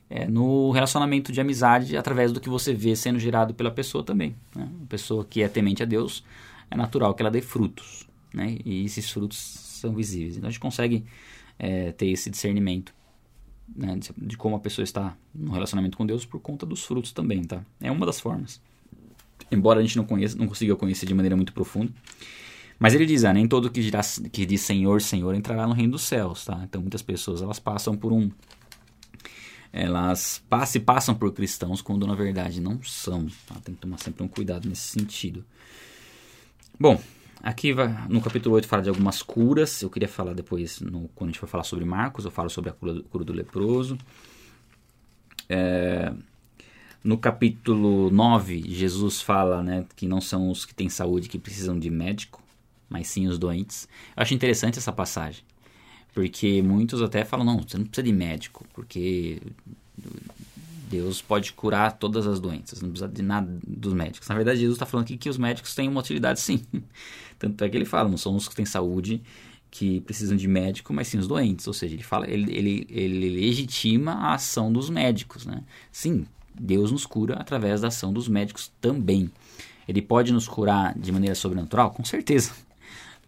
É, 0.09 0.25
no 0.25 0.71
relacionamento 0.71 1.33
de 1.33 1.41
amizade, 1.41 1.97
através 1.97 2.31
do 2.31 2.41
que 2.41 2.49
você 2.49 2.73
vê 2.73 2.95
sendo 2.95 3.19
gerado 3.19 3.53
pela 3.53 3.73
pessoa 3.73 4.05
também. 4.05 4.37
Né? 4.55 4.69
Uma 4.79 4.87
pessoa 4.87 5.25
que 5.25 5.43
é 5.43 5.49
temente 5.49 5.83
a 5.83 5.87
Deus, 5.87 6.23
é 6.71 6.77
natural 6.77 7.13
que 7.13 7.23
ela 7.23 7.31
dê 7.31 7.41
frutos. 7.41 8.07
Né? 8.33 8.59
E 8.65 8.85
esses 8.85 9.11
frutos 9.11 9.37
são 9.37 9.93
visíveis. 9.93 10.37
Então 10.37 10.47
a 10.47 10.51
gente 10.51 10.61
consegue 10.61 11.05
é, 11.59 11.91
ter 11.91 12.07
esse 12.07 12.31
discernimento 12.31 12.95
né, 13.75 13.99
de 14.17 14.37
como 14.37 14.57
a 14.57 14.61
pessoa 14.61 14.85
está 14.85 15.17
no 15.35 15.53
relacionamento 15.53 15.97
com 15.97 16.07
Deus 16.07 16.25
por 16.25 16.41
conta 16.41 16.65
dos 16.65 16.85
frutos 16.85 17.13
também, 17.13 17.43
tá? 17.45 17.63
É 17.81 17.91
uma 17.91 18.07
das 18.07 18.21
formas. 18.21 18.61
Embora 19.51 19.81
a 19.81 19.83
gente 19.83 19.97
não 19.97 20.05
conheça, 20.05 20.37
não 20.37 20.47
consiga 20.47 20.75
conhecer 20.77 21.07
de 21.07 21.15
maneira 21.15 21.37
muito 21.37 21.53
profunda. 21.53 21.93
Mas 22.79 22.95
ele 22.95 23.07
diz, 23.07 23.25
ah, 23.25 23.33
nem 23.33 23.49
todo 23.49 23.71
que, 23.71 23.81
dirá, 23.81 24.01
que 24.31 24.45
diz 24.45 24.61
Senhor, 24.61 25.01
Senhor 25.01 25.35
entrará 25.35 25.67
no 25.67 25.73
reino 25.73 25.93
dos 25.93 26.03
céus, 26.03 26.45
tá? 26.45 26.61
Então 26.65 26.81
muitas 26.81 27.03
pessoas 27.03 27.41
elas 27.41 27.59
passam 27.59 27.97
por 27.97 28.13
um 28.13 28.31
elas 29.73 30.43
passam, 30.49 30.81
passam 30.81 31.15
por 31.15 31.33
cristãos 31.33 31.83
quando 31.83 32.07
na 32.07 32.15
verdade 32.15 32.63
não 32.63 32.83
são. 32.83 33.27
Tá? 33.47 33.57
Tem 33.63 33.75
que 33.75 33.81
tomar 33.81 33.99
sempre 33.99 34.23
um 34.23 34.29
cuidado 34.29 34.67
nesse 34.67 34.89
sentido. 34.89 35.45
Bom, 36.81 36.99
Aqui 37.43 37.75
no 38.09 38.21
capítulo 38.21 38.55
8 38.57 38.67
fala 38.67 38.83
de 38.83 38.89
algumas 38.89 39.23
curas. 39.23 39.83
Eu 39.83 39.91
queria 39.91 40.09
falar 40.09 40.33
depois, 40.33 40.81
no, 40.81 41.09
quando 41.15 41.31
a 41.31 41.33
gente 41.33 41.41
for 41.41 41.49
falar 41.49 41.65
sobre 41.65 41.85
Marcos, 41.85 42.25
eu 42.25 42.31
falo 42.31 42.51
sobre 42.51 42.71
a 42.71 42.73
cura, 42.73 43.03
cura 43.11 43.25
do 43.25 43.33
leproso. 43.33 43.97
É, 45.49 46.13
no 47.05 47.17
capítulo 47.17 48.11
9, 48.11 48.65
Jesus 48.67 49.21
fala 49.21 49.63
né, 49.63 49.87
que 49.95 50.09
não 50.09 50.21
são 50.21 50.51
os 50.51 50.65
que 50.65 50.75
têm 50.75 50.89
saúde 50.89 51.29
que 51.29 51.39
precisam 51.39 51.79
de 51.79 51.89
médico, 51.89 52.43
mas 52.89 53.07
sim 53.07 53.29
os 53.29 53.39
doentes. 53.39 53.89
Eu 54.17 54.23
acho 54.23 54.35
interessante 54.35 54.79
essa 54.79 54.93
passagem, 54.93 55.45
porque 56.13 56.61
muitos 56.63 57.01
até 57.01 57.25
falam: 57.25 57.47
não, 57.47 57.63
você 57.63 57.79
não 57.79 57.85
precisa 57.85 58.03
de 58.05 58.13
médico, 58.13 58.67
porque 58.75 59.41
Deus 60.89 61.21
pode 61.21 61.53
curar 61.53 61.93
todas 61.93 62.27
as 62.27 62.41
doenças, 62.41 62.81
não 62.81 62.91
precisa 62.91 63.09
de 63.09 63.23
nada 63.23 63.57
dos 63.67 63.93
médicos. 63.93 64.29
Na 64.29 64.35
verdade, 64.35 64.61
Jesus 64.61 64.77
está 64.77 64.87
falando 64.87 65.05
aqui 65.05 65.17
que 65.17 65.29
os 65.29 65.39
médicos 65.39 65.75
têm 65.75 65.89
uma 65.89 66.01
utilidade 66.01 66.41
sim. 66.41 66.61
Tanto 67.39 67.63
é 67.65 67.69
que 67.69 67.77
ele 67.77 67.85
fala, 67.85 68.09
não 68.09 68.17
são 68.17 68.35
os 68.35 68.49
que 68.49 68.55
têm 68.55 68.65
saúde 68.65 69.23
que 69.71 70.01
precisam 70.03 70.37
de 70.37 70.49
médico, 70.49 70.93
mas 70.93 71.09
sim 71.09 71.19
os 71.19 71.29
doentes. 71.29 71.67
Ou 71.67 71.75
seja, 71.75 71.95
ele 71.95 72.03
fala, 72.03 72.29
ele, 72.31 72.55
ele, 72.57 72.87
ele 72.89 73.31
legitima 73.31 74.13
a 74.13 74.35
ação 74.35 74.73
dos 74.73 74.89
médicos. 74.89 75.45
Né? 75.45 75.63
Sim, 75.93 76.27
Deus 76.59 76.91
nos 76.91 77.05
cura 77.05 77.35
através 77.35 77.81
da 77.81 77.89
ação 77.89 78.13
dos 78.13 78.29
médicos 78.29 78.73
também. 78.81 79.31
Ele 79.87 80.01
pode 80.01 80.33
nos 80.33 80.49
curar 80.49 80.99
de 80.99 81.13
maneira 81.13 81.35
sobrenatural? 81.35 81.91
Com 81.91 82.05
certeza. 82.05 82.53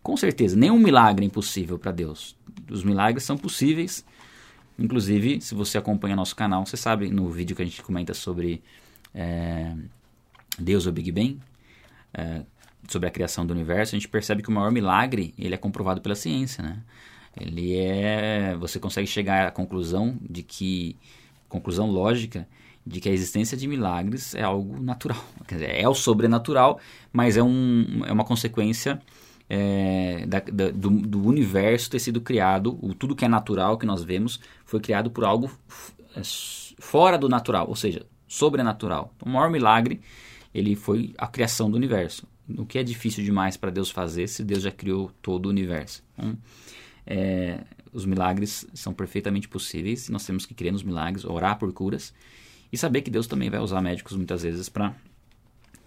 Com 0.02 0.16
certeza. 0.16 0.56
Nenhum 0.56 0.78
milagre 0.78 1.24
é 1.24 1.26
impossível 1.26 1.78
para 1.78 1.92
Deus. 1.92 2.35
Os 2.70 2.82
milagres 2.82 3.24
são 3.24 3.37
possíveis 3.37 4.04
Inclusive, 4.78 5.40
se 5.40 5.54
você 5.56 5.76
acompanha 5.76 6.14
nosso 6.14 6.37
canal, 6.37 6.64
você 6.64 6.76
sabe 6.76 7.11
no 7.11 7.28
vídeo 7.28 7.56
que 7.56 7.62
a 7.62 7.64
gente 7.64 7.82
comenta 7.82 8.14
sobre 8.14 8.62
é, 9.12 9.74
Deus 10.56 10.87
ou 10.87 10.92
Big 10.92 11.11
Bang, 11.11 11.40
é, 12.14 12.42
sobre 12.88 13.09
a 13.09 13.11
criação 13.11 13.46
do 13.46 13.53
universo, 13.53 13.94
a 13.94 13.98
gente 13.98 14.09
percebe 14.09 14.42
que 14.42 14.48
o 14.48 14.53
maior 14.53 14.72
milagre 14.72 15.35
ele 15.38 15.55
é 15.55 15.59
comprovado 15.59 16.01
pela 16.01 16.14
ciência, 16.14 16.62
né? 16.62 16.83
Ele 17.40 17.77
é, 17.77 18.57
você 18.59 18.81
consegue 18.81 19.07
chegar 19.07 19.46
à 19.46 19.51
conclusão 19.51 20.16
de 20.20 20.42
que, 20.42 20.96
conclusão 21.48 21.88
lógica, 21.90 22.48
de 22.85 23.01
que 23.01 23.09
a 23.09 23.12
existência 23.12 23.57
de 23.57 23.68
milagres 23.68 24.35
é 24.35 24.42
algo 24.42 24.81
natural, 24.81 25.22
quer 25.46 25.57
dizer, 25.57 25.74
é 25.74 25.88
o 25.88 25.94
sobrenatural, 25.94 26.81
mas 27.12 27.37
é, 27.37 27.42
um, 27.42 28.03
é 28.07 28.12
uma 28.12 28.24
consequência 28.24 29.01
é, 29.48 30.24
da, 30.27 30.40
da, 30.40 30.70
do, 30.70 30.90
do, 30.90 31.27
universo 31.27 31.90
ter 31.90 31.98
sido 31.98 32.20
criado, 32.20 32.79
o, 32.83 32.94
tudo 32.94 33.14
que 33.14 33.24
é 33.24 33.29
natural 33.29 33.79
que 33.79 33.87
nós 33.87 34.03
vemos 34.03 34.40
foi 34.64 34.81
criado 34.81 35.11
por 35.11 35.24
algo 35.24 35.51
é, 36.16 36.22
fora 36.79 37.16
do 37.18 37.29
natural, 37.29 37.68
ou 37.68 37.77
seja, 37.77 38.05
sobrenatural. 38.27 39.14
O 39.24 39.29
maior 39.29 39.51
milagre 39.51 40.01
ele 40.53 40.74
foi 40.74 41.14
a 41.18 41.27
criação 41.27 41.70
do 41.70 41.77
universo. 41.77 42.27
O 42.56 42.64
que 42.64 42.78
é 42.78 42.82
difícil 42.82 43.24
demais 43.24 43.56
para 43.56 43.70
Deus 43.70 43.90
fazer 43.90 44.26
se 44.28 44.42
Deus 44.42 44.62
já 44.62 44.70
criou 44.70 45.11
todo 45.20 45.46
o 45.46 45.48
universo. 45.50 46.02
Então, 46.14 46.38
é, 47.06 47.61
os 47.92 48.04
milagres 48.04 48.66
são 48.72 48.92
perfeitamente 48.92 49.48
possíveis. 49.48 50.08
Nós 50.08 50.24
temos 50.24 50.46
que 50.46 50.54
crer 50.54 50.72
nos 50.72 50.82
milagres, 50.82 51.24
orar 51.24 51.58
por 51.58 51.72
curas 51.72 52.14
e 52.72 52.76
saber 52.76 53.02
que 53.02 53.11
Deus 53.11 53.26
também 53.26 53.50
vai 53.50 53.61
usar 53.61 53.80
médicos 53.80 54.16
muitas 54.16 54.42
vezes 54.42 54.68
para 54.68 54.94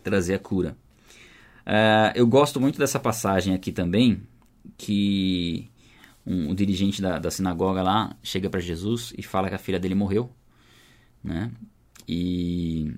trazer 0.04 0.36
a 0.36 0.39
cura. 0.39 0.76
Uh, 1.65 2.12
eu 2.15 2.26
gosto 2.26 2.60
muito 2.60 2.80
dessa 2.80 3.00
passagem 3.00 3.54
aqui 3.54 3.71
também, 3.71 4.21
que 4.78 5.69
um, 6.26 6.52
um 6.52 6.56
dirigente 6.56 7.02
da, 7.02 7.19
da, 7.19 7.30
sinagoga 7.30 7.82
lá 7.82 8.15
chega 8.24 8.50
para 8.50 8.60
Jesus 8.60 9.13
e 9.17 9.21
fala 9.21 9.47
que 9.47 9.56
a 9.56 9.60
filha 9.60 9.80
dele 9.80 9.95
morreu, 9.95 10.32
né? 11.24 11.52
E, 12.08 12.91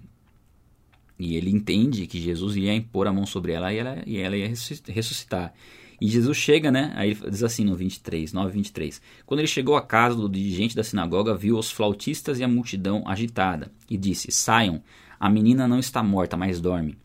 e 1.18 1.36
ele 1.36 1.50
entende 1.50 2.08
que 2.08 2.20
Jesus 2.20 2.56
ia 2.56 2.74
impor 2.74 3.08
a 3.08 3.14
mão 3.14 3.26
sobre 3.26 3.54
ela 3.54 3.74
e 3.74 3.78
ela, 3.78 4.04
e 4.06 4.18
ela 4.18 4.36
ia 4.36 4.48
ressuscitar. 4.48 5.54
E 6.02 6.08
Jesus 6.08 6.38
chega, 6.38 6.72
né? 6.72 6.92
Aí 6.96 7.14
diz 7.14 7.44
assim 7.44 7.64
no 7.64 7.76
23, 7.76 8.34
9, 8.34 8.52
23. 8.52 9.02
Quando 9.26 9.40
ele 9.40 9.48
chegou 9.48 9.76
à 9.76 9.82
casa 9.82 10.16
do 10.16 10.28
dirigente 10.28 10.76
da 10.76 10.84
sinagoga, 10.84 11.36
viu 11.36 11.58
os 11.58 11.72
flautistas 11.72 12.40
e 12.40 12.44
a 12.44 12.48
multidão 12.48 13.04
agitada 13.08 13.72
e 13.90 13.98
disse: 13.98 14.32
Saiam, 14.32 14.82
a 15.20 15.30
menina 15.30 15.68
não 15.68 15.80
está 15.80 16.04
morta, 16.04 16.36
mas 16.36 16.60
dorme 16.60 16.98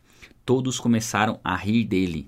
todos 0.49 0.79
começaram 0.79 1.39
a 1.43 1.55
rir 1.55 1.83
dele. 1.83 2.27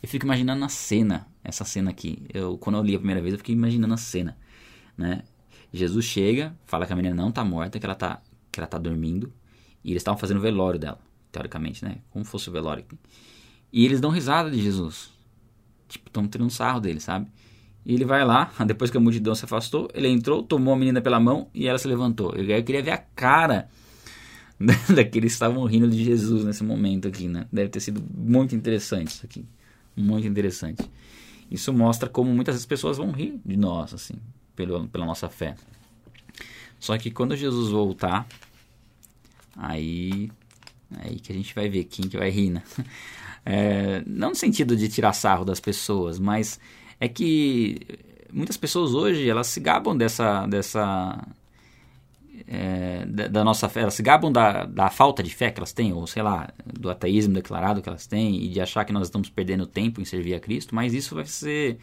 Eu 0.00 0.08
fico 0.08 0.24
imaginando 0.24 0.64
a 0.64 0.68
cena, 0.68 1.26
essa 1.42 1.64
cena 1.64 1.90
aqui. 1.90 2.22
Eu, 2.32 2.56
quando 2.56 2.76
eu 2.76 2.82
li 2.84 2.94
a 2.94 2.98
primeira 2.98 3.20
vez, 3.20 3.32
eu 3.32 3.38
fiquei 3.38 3.56
imaginando 3.56 3.92
a 3.92 3.96
cena, 3.96 4.38
né? 4.96 5.24
Jesus 5.72 6.04
chega, 6.04 6.56
fala 6.64 6.86
que 6.86 6.92
a 6.92 6.96
menina 6.96 7.16
não 7.16 7.30
está 7.30 7.44
morta, 7.44 7.80
que 7.80 7.84
ela 7.84 7.94
está 7.94 8.22
que 8.52 8.60
ela 8.60 8.68
tá 8.68 8.78
dormindo, 8.78 9.32
e 9.82 9.90
eles 9.90 10.00
estavam 10.00 10.16
fazendo 10.16 10.36
o 10.36 10.40
velório 10.40 10.78
dela, 10.78 11.00
teoricamente, 11.36 11.84
né? 11.84 11.98
Como 12.10 12.24
fosse 12.24 12.48
o 12.48 12.52
velório. 12.52 12.84
E 13.72 13.84
eles 13.84 14.00
dão 14.00 14.10
risada 14.10 14.50
de 14.50 14.60
Jesus. 14.60 15.10
Tipo, 15.88 16.08
estão 16.08 16.26
tirando 16.26 16.50
sarro 16.50 16.80
dele, 16.80 16.98
sabe? 16.98 17.26
E 17.84 17.94
ele 17.94 18.04
vai 18.04 18.24
lá, 18.24 18.50
depois 18.66 18.90
que 18.90 18.96
a 18.96 19.00
multidão 19.00 19.34
se 19.34 19.44
afastou, 19.44 19.88
ele 19.94 20.08
entrou, 20.08 20.42
tomou 20.42 20.74
a 20.74 20.76
menina 20.76 21.00
pela 21.00 21.20
mão 21.20 21.48
e 21.54 21.66
ela 21.66 21.78
se 21.78 21.86
levantou. 21.86 22.34
Eu 22.34 22.64
queria 22.64 22.82
ver 22.82 22.92
a 22.92 22.98
cara 22.98 23.68
daqueles 24.92 25.32
estavam 25.32 25.64
rindo 25.64 25.88
de 25.88 26.02
Jesus 26.02 26.44
nesse 26.44 26.64
momento 26.64 27.06
aqui, 27.06 27.28
né? 27.28 27.46
Deve 27.52 27.68
ter 27.68 27.80
sido 27.80 28.02
muito 28.14 28.56
interessante 28.56 29.08
isso 29.08 29.26
aqui. 29.26 29.44
Muito 29.94 30.26
interessante. 30.26 30.90
Isso 31.50 31.72
mostra 31.72 32.08
como 32.08 32.32
muitas 32.34 32.64
pessoas 32.66 32.96
vão 32.96 33.12
rir 33.12 33.40
de 33.44 33.56
nós, 33.56 33.94
assim, 33.94 34.14
pelo, 34.54 34.88
pela 34.88 35.06
nossa 35.06 35.28
fé. 35.28 35.54
Só 36.80 36.96
que 36.98 37.10
quando 37.10 37.36
Jesus 37.36 37.70
voltar, 37.70 38.26
aí, 39.56 40.30
aí 40.98 41.18
que 41.18 41.32
a 41.32 41.34
gente 41.34 41.54
vai 41.54 41.68
ver 41.68 41.84
quem 41.84 42.08
que 42.08 42.16
vai 42.16 42.30
rir, 42.30 42.50
né? 42.50 42.62
É, 43.48 44.02
não 44.08 44.30
no 44.30 44.34
sentido 44.34 44.74
de 44.74 44.88
tirar 44.88 45.12
sarro 45.12 45.44
das 45.44 45.60
pessoas, 45.60 46.18
mas 46.18 46.58
é 46.98 47.08
que 47.08 47.80
muitas 48.32 48.56
pessoas 48.56 48.92
hoje 48.92 49.30
elas 49.30 49.46
se 49.46 49.60
gabam 49.60 49.96
dessa, 49.96 50.44
dessa 50.48 51.24
é, 52.48 53.04
da, 53.06 53.28
da, 53.28 53.44
nossa 53.44 53.68
fé, 53.68 53.82
elas 53.82 53.94
se 53.94 54.02
gabam 54.02 54.30
da, 54.30 54.64
da 54.64 54.90
falta 54.90 55.22
de 55.22 55.34
fé 55.34 55.50
que 55.50 55.58
elas 55.58 55.72
têm, 55.72 55.92
ou 55.92 56.06
sei 56.06 56.22
lá, 56.22 56.48
do 56.64 56.90
ateísmo 56.90 57.34
declarado 57.34 57.80
que 57.80 57.88
elas 57.88 58.06
têm, 58.06 58.42
e 58.42 58.48
de 58.48 58.60
achar 58.60 58.84
que 58.84 58.92
nós 58.92 59.06
estamos 59.06 59.30
perdendo 59.30 59.66
tempo 59.66 60.00
em 60.00 60.04
servir 60.04 60.34
a 60.34 60.40
Cristo, 60.40 60.74
mas 60.74 60.92
isso 60.92 61.14
vai 61.14 61.24
ser 61.24 61.78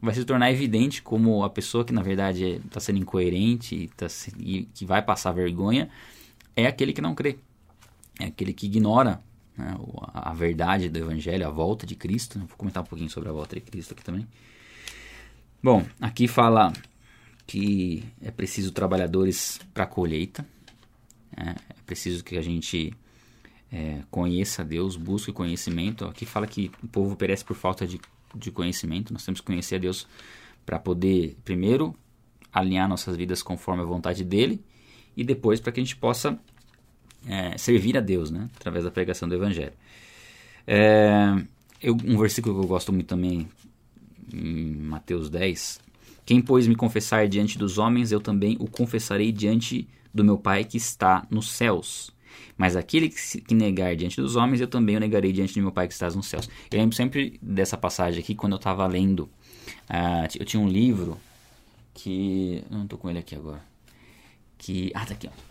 vai 0.00 0.14
se 0.14 0.24
tornar 0.24 0.52
evidente 0.52 1.02
como 1.02 1.42
a 1.42 1.50
pessoa 1.50 1.84
que 1.84 1.92
na 1.92 2.02
verdade 2.02 2.62
está 2.64 2.78
sendo 2.78 3.00
incoerente 3.00 3.90
tá, 3.96 4.06
e 4.38 4.62
que 4.72 4.84
vai 4.84 5.02
passar 5.02 5.32
vergonha 5.32 5.90
é 6.54 6.66
aquele 6.66 6.92
que 6.92 7.00
não 7.00 7.14
crê, 7.14 7.38
é 8.18 8.26
aquele 8.26 8.52
que 8.52 8.66
ignora 8.66 9.22
né, 9.56 9.76
a, 10.12 10.34
verdade 10.34 10.88
do 10.88 10.98
Evangelho, 10.98 11.46
a 11.46 11.50
volta 11.50 11.86
de 11.86 11.94
Cristo. 11.94 12.38
Vou 12.38 12.56
comentar 12.56 12.82
um 12.82 12.86
pouquinho 12.86 13.10
sobre 13.10 13.28
a 13.28 13.32
volta 13.32 13.54
de 13.54 13.62
Cristo 13.62 13.92
aqui 13.92 14.04
também. 14.04 14.26
Bom, 15.62 15.84
aqui 16.00 16.28
fala 16.28 16.72
que 17.46 18.04
é 18.20 18.30
preciso 18.30 18.72
trabalhadores 18.72 19.60
para 19.72 19.84
a 19.84 19.86
colheita, 19.86 20.46
é, 21.36 21.50
é, 21.50 21.56
preciso 21.86 22.22
que 22.22 22.36
a 22.36 22.42
gente 22.42 22.92
é, 23.72 24.02
conheça 24.10 24.64
Deus, 24.64 24.96
busque 24.96 25.32
conhecimento. 25.32 26.04
Aqui 26.04 26.26
fala 26.26 26.46
que 26.46 26.70
o 26.82 26.86
povo 26.86 27.16
perece 27.16 27.44
por 27.44 27.56
falta 27.56 27.86
de, 27.86 28.00
de 28.34 28.50
conhecimento, 28.50 29.12
nós 29.12 29.24
temos 29.24 29.40
que 29.40 29.46
conhecer 29.46 29.76
a 29.76 29.78
Deus 29.78 30.06
para 30.64 30.78
poder, 30.78 31.36
primeiro, 31.44 31.94
alinhar 32.52 32.88
nossas 32.88 33.16
vidas 33.16 33.42
conforme 33.42 33.82
a 33.82 33.86
vontade 33.86 34.22
dele 34.24 34.62
e 35.16 35.24
depois 35.24 35.60
para 35.60 35.72
que 35.72 35.80
a 35.80 35.82
gente 35.82 35.96
possa 35.96 36.38
é, 37.28 37.56
servir 37.58 37.96
a 37.96 38.00
Deus, 38.00 38.30
né, 38.30 38.48
através 38.56 38.84
da 38.84 38.90
pregação 38.90 39.28
do 39.28 39.34
Evangelho. 39.34 39.72
É, 40.66 41.36
eu, 41.80 41.94
um 42.04 42.18
versículo 42.18 42.58
que 42.58 42.64
eu 42.64 42.68
gosto 42.68 42.92
muito 42.92 43.06
também 43.06 43.48
em 44.32 44.74
Mateus 44.74 45.30
10. 45.30 45.80
Quem, 46.24 46.40
pois, 46.40 46.66
me 46.66 46.74
confessar 46.74 47.28
diante 47.28 47.56
dos 47.56 47.78
homens, 47.78 48.12
eu 48.12 48.20
também 48.20 48.56
o 48.60 48.68
confessarei 48.68 49.32
diante 49.32 49.88
do 50.12 50.24
meu 50.24 50.36
Pai 50.36 50.64
que 50.64 50.76
está 50.76 51.26
nos 51.30 51.50
céus. 51.50 52.10
Mas 52.56 52.76
aquele 52.76 53.08
que, 53.08 53.20
se, 53.20 53.40
que 53.40 53.54
negar 53.54 53.94
diante 53.94 54.20
dos 54.20 54.36
homens, 54.36 54.60
eu 54.60 54.66
também 54.66 54.96
o 54.96 55.00
negarei 55.00 55.32
diante 55.32 55.54
do 55.54 55.62
meu 55.62 55.72
Pai 55.72 55.86
que 55.86 55.94
está 55.94 56.10
nos 56.10 56.26
céus. 56.26 56.48
Eu 56.70 56.78
lembro 56.78 56.94
sempre 56.94 57.38
dessa 57.40 57.76
passagem 57.76 58.20
aqui 58.20 58.34
quando 58.34 58.52
eu 58.52 58.58
estava 58.58 58.86
lendo. 58.86 59.30
Uh, 59.88 60.28
eu 60.38 60.44
tinha 60.44 60.60
um 60.60 60.68
livro 60.68 61.18
que. 61.94 62.62
Não 62.70 62.82
estou 62.82 62.98
com 62.98 63.08
ele 63.08 63.20
aqui 63.20 63.34
agora. 63.34 63.62
Que. 64.58 64.90
Ah, 64.94 65.06
tá 65.06 65.14
aqui, 65.14 65.28
ó. 65.28 65.47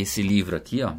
Esse 0.00 0.22
livro 0.22 0.56
aqui, 0.56 0.80
ó. 0.80 0.94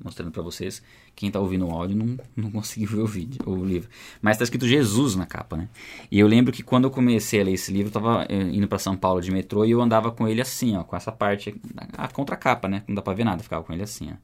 Mostrando 0.00 0.30
para 0.30 0.40
vocês 0.40 0.80
quem 1.16 1.32
tá 1.32 1.40
ouvindo 1.40 1.66
o 1.66 1.72
áudio 1.72 1.96
não, 1.96 2.16
não 2.36 2.50
conseguiu 2.52 2.88
ver 2.88 3.00
o 3.00 3.06
vídeo, 3.08 3.42
o 3.44 3.64
livro. 3.64 3.90
Mas 4.22 4.38
tá 4.38 4.44
escrito 4.44 4.64
Jesus 4.64 5.16
na 5.16 5.26
capa, 5.26 5.56
né? 5.56 5.68
E 6.08 6.20
eu 6.20 6.28
lembro 6.28 6.52
que 6.52 6.62
quando 6.62 6.84
eu 6.84 6.92
comecei 6.92 7.40
a 7.40 7.44
ler 7.44 7.54
esse 7.54 7.72
livro, 7.72 7.88
eu 7.88 7.92
tava 7.92 8.24
eh, 8.28 8.50
indo 8.52 8.68
para 8.68 8.78
São 8.78 8.96
Paulo 8.96 9.20
de 9.20 9.32
metrô 9.32 9.64
e 9.64 9.72
eu 9.72 9.82
andava 9.82 10.12
com 10.12 10.28
ele 10.28 10.40
assim, 10.40 10.76
ó, 10.76 10.84
com 10.84 10.94
essa 10.94 11.10
parte, 11.10 11.60
a 11.96 12.06
contracapa, 12.06 12.68
né? 12.68 12.84
Não 12.86 12.94
dá 12.94 13.02
pra 13.02 13.14
ver 13.14 13.24
nada, 13.24 13.42
ficava 13.42 13.64
com 13.64 13.72
ele 13.72 13.82
assim, 13.82 14.08
ó. 14.12 14.14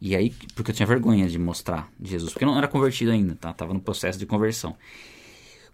E 0.00 0.14
aí, 0.14 0.32
porque 0.54 0.70
eu 0.70 0.74
tinha 0.74 0.86
vergonha 0.86 1.26
de 1.26 1.36
mostrar 1.36 1.90
Jesus, 2.00 2.32
porque 2.32 2.44
eu 2.44 2.48
não 2.48 2.56
era 2.56 2.68
convertido 2.68 3.10
ainda, 3.10 3.34
tá? 3.34 3.52
Tava 3.52 3.74
no 3.74 3.80
processo 3.80 4.20
de 4.20 4.26
conversão. 4.26 4.76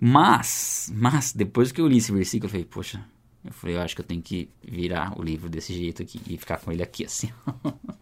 Mas, 0.00 0.90
mas, 0.96 1.34
depois 1.34 1.70
que 1.70 1.82
eu 1.82 1.86
li 1.86 1.98
esse 1.98 2.12
versículo, 2.12 2.46
eu 2.46 2.50
falei, 2.50 2.64
poxa, 2.64 3.04
eu 3.44 3.52
falei, 3.52 3.76
eu 3.76 3.80
acho 3.80 3.94
que 3.94 4.02
eu 4.02 4.06
tenho 4.06 4.20
que 4.20 4.50
virar 4.62 5.18
o 5.18 5.22
livro 5.22 5.48
desse 5.48 5.72
jeito 5.72 6.02
aqui 6.02 6.20
e 6.26 6.36
ficar 6.36 6.58
com 6.58 6.70
ele 6.70 6.82
aqui 6.82 7.04
assim, 7.04 7.32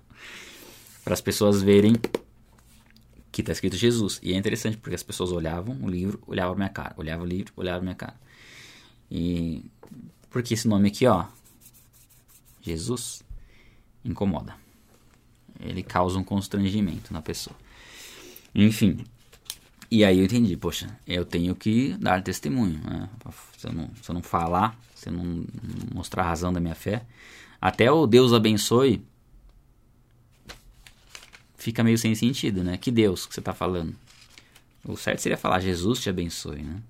para 1.05 1.14
as 1.14 1.20
pessoas 1.20 1.62
verem 1.62 1.94
que 3.31 3.42
está 3.42 3.53
escrito 3.53 3.77
Jesus. 3.77 4.18
E 4.22 4.33
é 4.33 4.37
interessante 4.37 4.77
porque 4.77 4.94
as 4.94 5.03
pessoas 5.03 5.31
olhavam 5.31 5.79
o 5.81 5.88
livro, 5.88 6.20
olhavam 6.27 6.55
a 6.55 6.57
minha 6.57 6.68
cara, 6.68 6.94
olhavam 6.96 7.24
o 7.24 7.29
livro, 7.29 7.53
olhavam 7.57 7.81
a 7.81 7.83
minha 7.83 7.94
cara. 7.94 8.18
E 9.11 9.64
porque 10.31 10.55
esse 10.55 10.66
nome 10.66 10.88
aqui, 10.88 11.07
ó, 11.07 11.27
Jesus, 12.61 13.22
incomoda. 14.05 14.57
Ele 15.61 15.83
causa 15.83 16.18
um 16.18 16.24
constrangimento 16.24 17.12
na 17.12 17.22
pessoa. 17.22 17.57
Enfim. 18.55 19.05
E 19.90 20.05
aí 20.05 20.18
eu 20.18 20.24
entendi, 20.24 20.57
poxa, 20.57 20.98
eu 21.07 21.24
tenho 21.24 21.55
que 21.55 21.96
dar 21.98 22.22
testemunho. 22.22 22.81
Né? 22.85 23.09
Se, 23.57 23.66
eu 23.66 23.72
não, 23.72 23.90
se 24.03 24.11
eu 24.11 24.14
não 24.14 24.22
falar, 24.22 24.79
se 24.94 25.09
eu 25.09 25.12
não 25.12 25.44
mostrar 25.94 26.24
a 26.24 26.29
razão 26.29 26.53
da 26.53 26.61
minha 26.61 26.74
fé, 26.74 27.07
até 27.61 27.90
o 27.90 28.07
Deus 28.07 28.33
abençoe 28.33 29.03
fica 31.59 31.83
meio 31.83 31.98
sem 31.98 32.14
sentido, 32.14 32.62
né? 32.62 32.79
Que 32.79 32.90
Deus 32.90 33.27
que 33.27 33.35
você 33.35 33.40
está 33.40 33.53
falando? 33.53 33.94
O 34.85 34.96
certo 34.96 35.20
seria 35.20 35.37
falar 35.37 35.61
Jesus 35.61 36.01
te 36.01 36.09
abençoe, 36.09 36.62
né? 36.62 36.81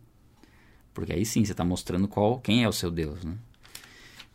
Porque 0.92 1.12
aí 1.12 1.24
sim 1.24 1.44
você 1.44 1.52
está 1.52 1.64
mostrando 1.64 2.06
qual, 2.06 2.38
quem 2.38 2.62
é 2.62 2.68
o 2.68 2.72
seu 2.72 2.90
Deus, 2.90 3.24
né? 3.24 3.34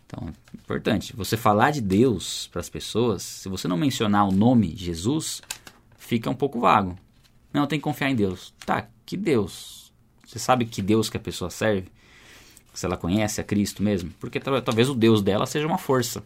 Então, 0.06 0.28
é 0.28 0.58
importante. 0.58 1.16
Você 1.16 1.38
falar 1.38 1.72
de 1.72 1.82
Deus 1.82 2.48
para 2.52 2.60
as 2.60 2.70
pessoas, 2.70 3.24
se 3.24 3.48
você 3.48 3.68
não 3.68 3.78
mencionar 3.78 4.28
o 4.28 4.32
nome 4.32 4.76
Jesus, 4.76 5.42
fica 5.98 6.30
um 6.30 6.36
pouco 6.36 6.60
vago. 6.60 6.98
Não, 7.54 7.68
tem 7.68 7.80
que 7.80 7.84
confiar 7.84 8.10
em 8.10 8.16
Deus. 8.16 8.54
Tá, 8.66 8.88
que 9.06 9.16
Deus? 9.16 9.94
Você 10.26 10.40
sabe 10.40 10.66
que 10.66 10.82
Deus 10.82 11.10
que 11.10 11.18
a 11.18 11.20
pessoa 11.20 11.50
serve? 11.50 11.88
Se 12.74 12.86
ela 12.86 12.98
conhece 12.98 13.40
a 13.40 13.44
Cristo 13.44 13.84
mesmo? 13.84 14.12
Porque 14.20 14.40
talvez 14.40 14.90
o 14.90 14.96
Deus 14.96 15.22
dela 15.22 15.46
seja 15.46 15.68
uma 15.68 15.78
força. 15.78 16.24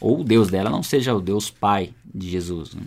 Ou 0.00 0.20
o 0.20 0.24
Deus 0.24 0.48
dela 0.48 0.70
não 0.70 0.82
seja 0.82 1.14
o 1.14 1.20
Deus 1.20 1.50
Pai 1.50 1.92
de 2.14 2.30
Jesus. 2.30 2.72
Né? 2.72 2.82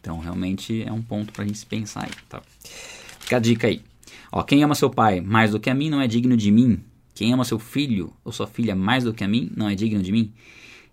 Então, 0.00 0.18
realmente 0.18 0.82
é 0.82 0.92
um 0.92 1.00
ponto 1.00 1.32
para 1.32 1.44
a 1.44 1.46
gente 1.46 1.64
pensar 1.66 2.04
aí, 2.04 2.10
tá? 2.28 2.42
Fica 3.20 3.36
a 3.36 3.40
dica 3.40 3.68
aí. 3.68 3.82
Ó, 4.32 4.42
quem 4.42 4.62
ama 4.62 4.74
seu 4.74 4.90
pai 4.90 5.20
mais 5.20 5.52
do 5.52 5.60
que 5.60 5.70
a 5.70 5.74
mim 5.74 5.88
não 5.88 6.00
é 6.00 6.06
digno 6.06 6.36
de 6.36 6.50
mim. 6.50 6.82
Quem 7.14 7.32
ama 7.32 7.44
seu 7.44 7.58
filho 7.58 8.12
ou 8.24 8.32
sua 8.32 8.46
filha 8.46 8.74
mais 8.74 9.04
do 9.04 9.14
que 9.14 9.24
a 9.24 9.28
mim 9.28 9.50
não 9.56 9.68
é 9.68 9.74
digno 9.74 10.02
de 10.02 10.12
mim. 10.12 10.32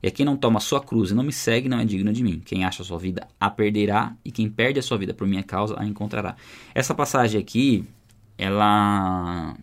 E 0.05 0.11
quem 0.11 0.23
não 0.23 0.37
toma 0.37 0.59
sua 0.59 0.79
cruz 0.79 1.09
e 1.09 1.15
não 1.15 1.23
me 1.23 1.33
segue 1.33 1.67
não 1.67 1.79
é 1.79 1.83
digno 1.83 2.13
de 2.13 2.21
mim. 2.21 2.39
Quem 2.45 2.63
acha 2.63 2.83
a 2.83 2.85
sua 2.85 2.99
vida 2.99 3.27
a 3.39 3.49
perderá, 3.49 4.15
e 4.23 4.31
quem 4.31 4.47
perde 4.47 4.77
a 4.77 4.83
sua 4.83 4.99
vida 4.99 5.15
por 5.15 5.27
minha 5.27 5.41
causa 5.41 5.73
a 5.79 5.83
encontrará. 5.83 6.35
Essa 6.75 6.93
passagem 6.93 7.41
aqui, 7.41 7.83
ela. 8.37 9.57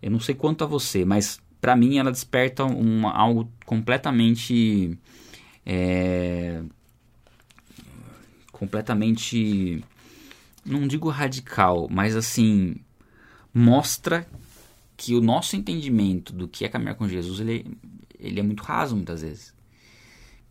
Eu 0.00 0.12
não 0.12 0.20
sei 0.20 0.32
quanto 0.32 0.62
a 0.62 0.66
você, 0.68 1.04
mas 1.04 1.40
para 1.60 1.74
mim 1.74 1.98
ela 1.98 2.12
desperta 2.12 2.62
uma, 2.62 3.10
algo 3.10 3.50
completamente. 3.66 4.96
É, 5.66 6.62
completamente 8.52 9.82
não 10.64 10.86
digo 10.86 11.08
radical, 11.08 11.88
mas 11.90 12.14
assim 12.14 12.76
mostra 13.52 14.24
que 14.96 15.16
o 15.16 15.20
nosso 15.20 15.56
entendimento 15.56 16.32
do 16.32 16.46
que 16.46 16.64
é 16.64 16.68
caminhar 16.68 16.94
com 16.94 17.08
Jesus 17.08 17.40
ele, 17.40 17.76
ele 18.20 18.38
é 18.38 18.42
muito 18.44 18.62
raso 18.62 18.94
muitas 18.94 19.22
vezes. 19.22 19.52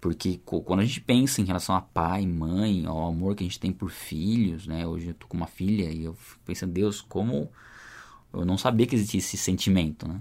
Porque 0.03 0.37
quando 0.43 0.81
a 0.81 0.85
gente 0.85 0.99
pensa 0.99 1.39
em 1.39 1.45
relação 1.45 1.73
a 1.73 1.79
pai, 1.79 2.27
mãe, 2.27 2.85
ao 2.85 3.07
amor 3.07 3.37
que 3.37 3.43
a 3.45 3.47
gente 3.47 3.57
tem 3.57 3.71
por 3.71 3.89
filhos, 3.89 4.67
né? 4.67 4.85
Hoje 4.85 5.07
eu 5.07 5.13
tô 5.13 5.27
com 5.27 5.37
uma 5.37 5.47
filha 5.47 5.89
e 5.89 6.03
eu 6.03 6.13
fico 6.13 6.41
pensando, 6.43 6.73
Deus, 6.73 6.99
como 6.99 7.49
eu 8.33 8.43
não 8.43 8.57
sabia 8.57 8.85
que 8.85 8.95
existia 8.95 9.19
esse 9.19 9.37
sentimento, 9.37 10.05
né? 10.05 10.19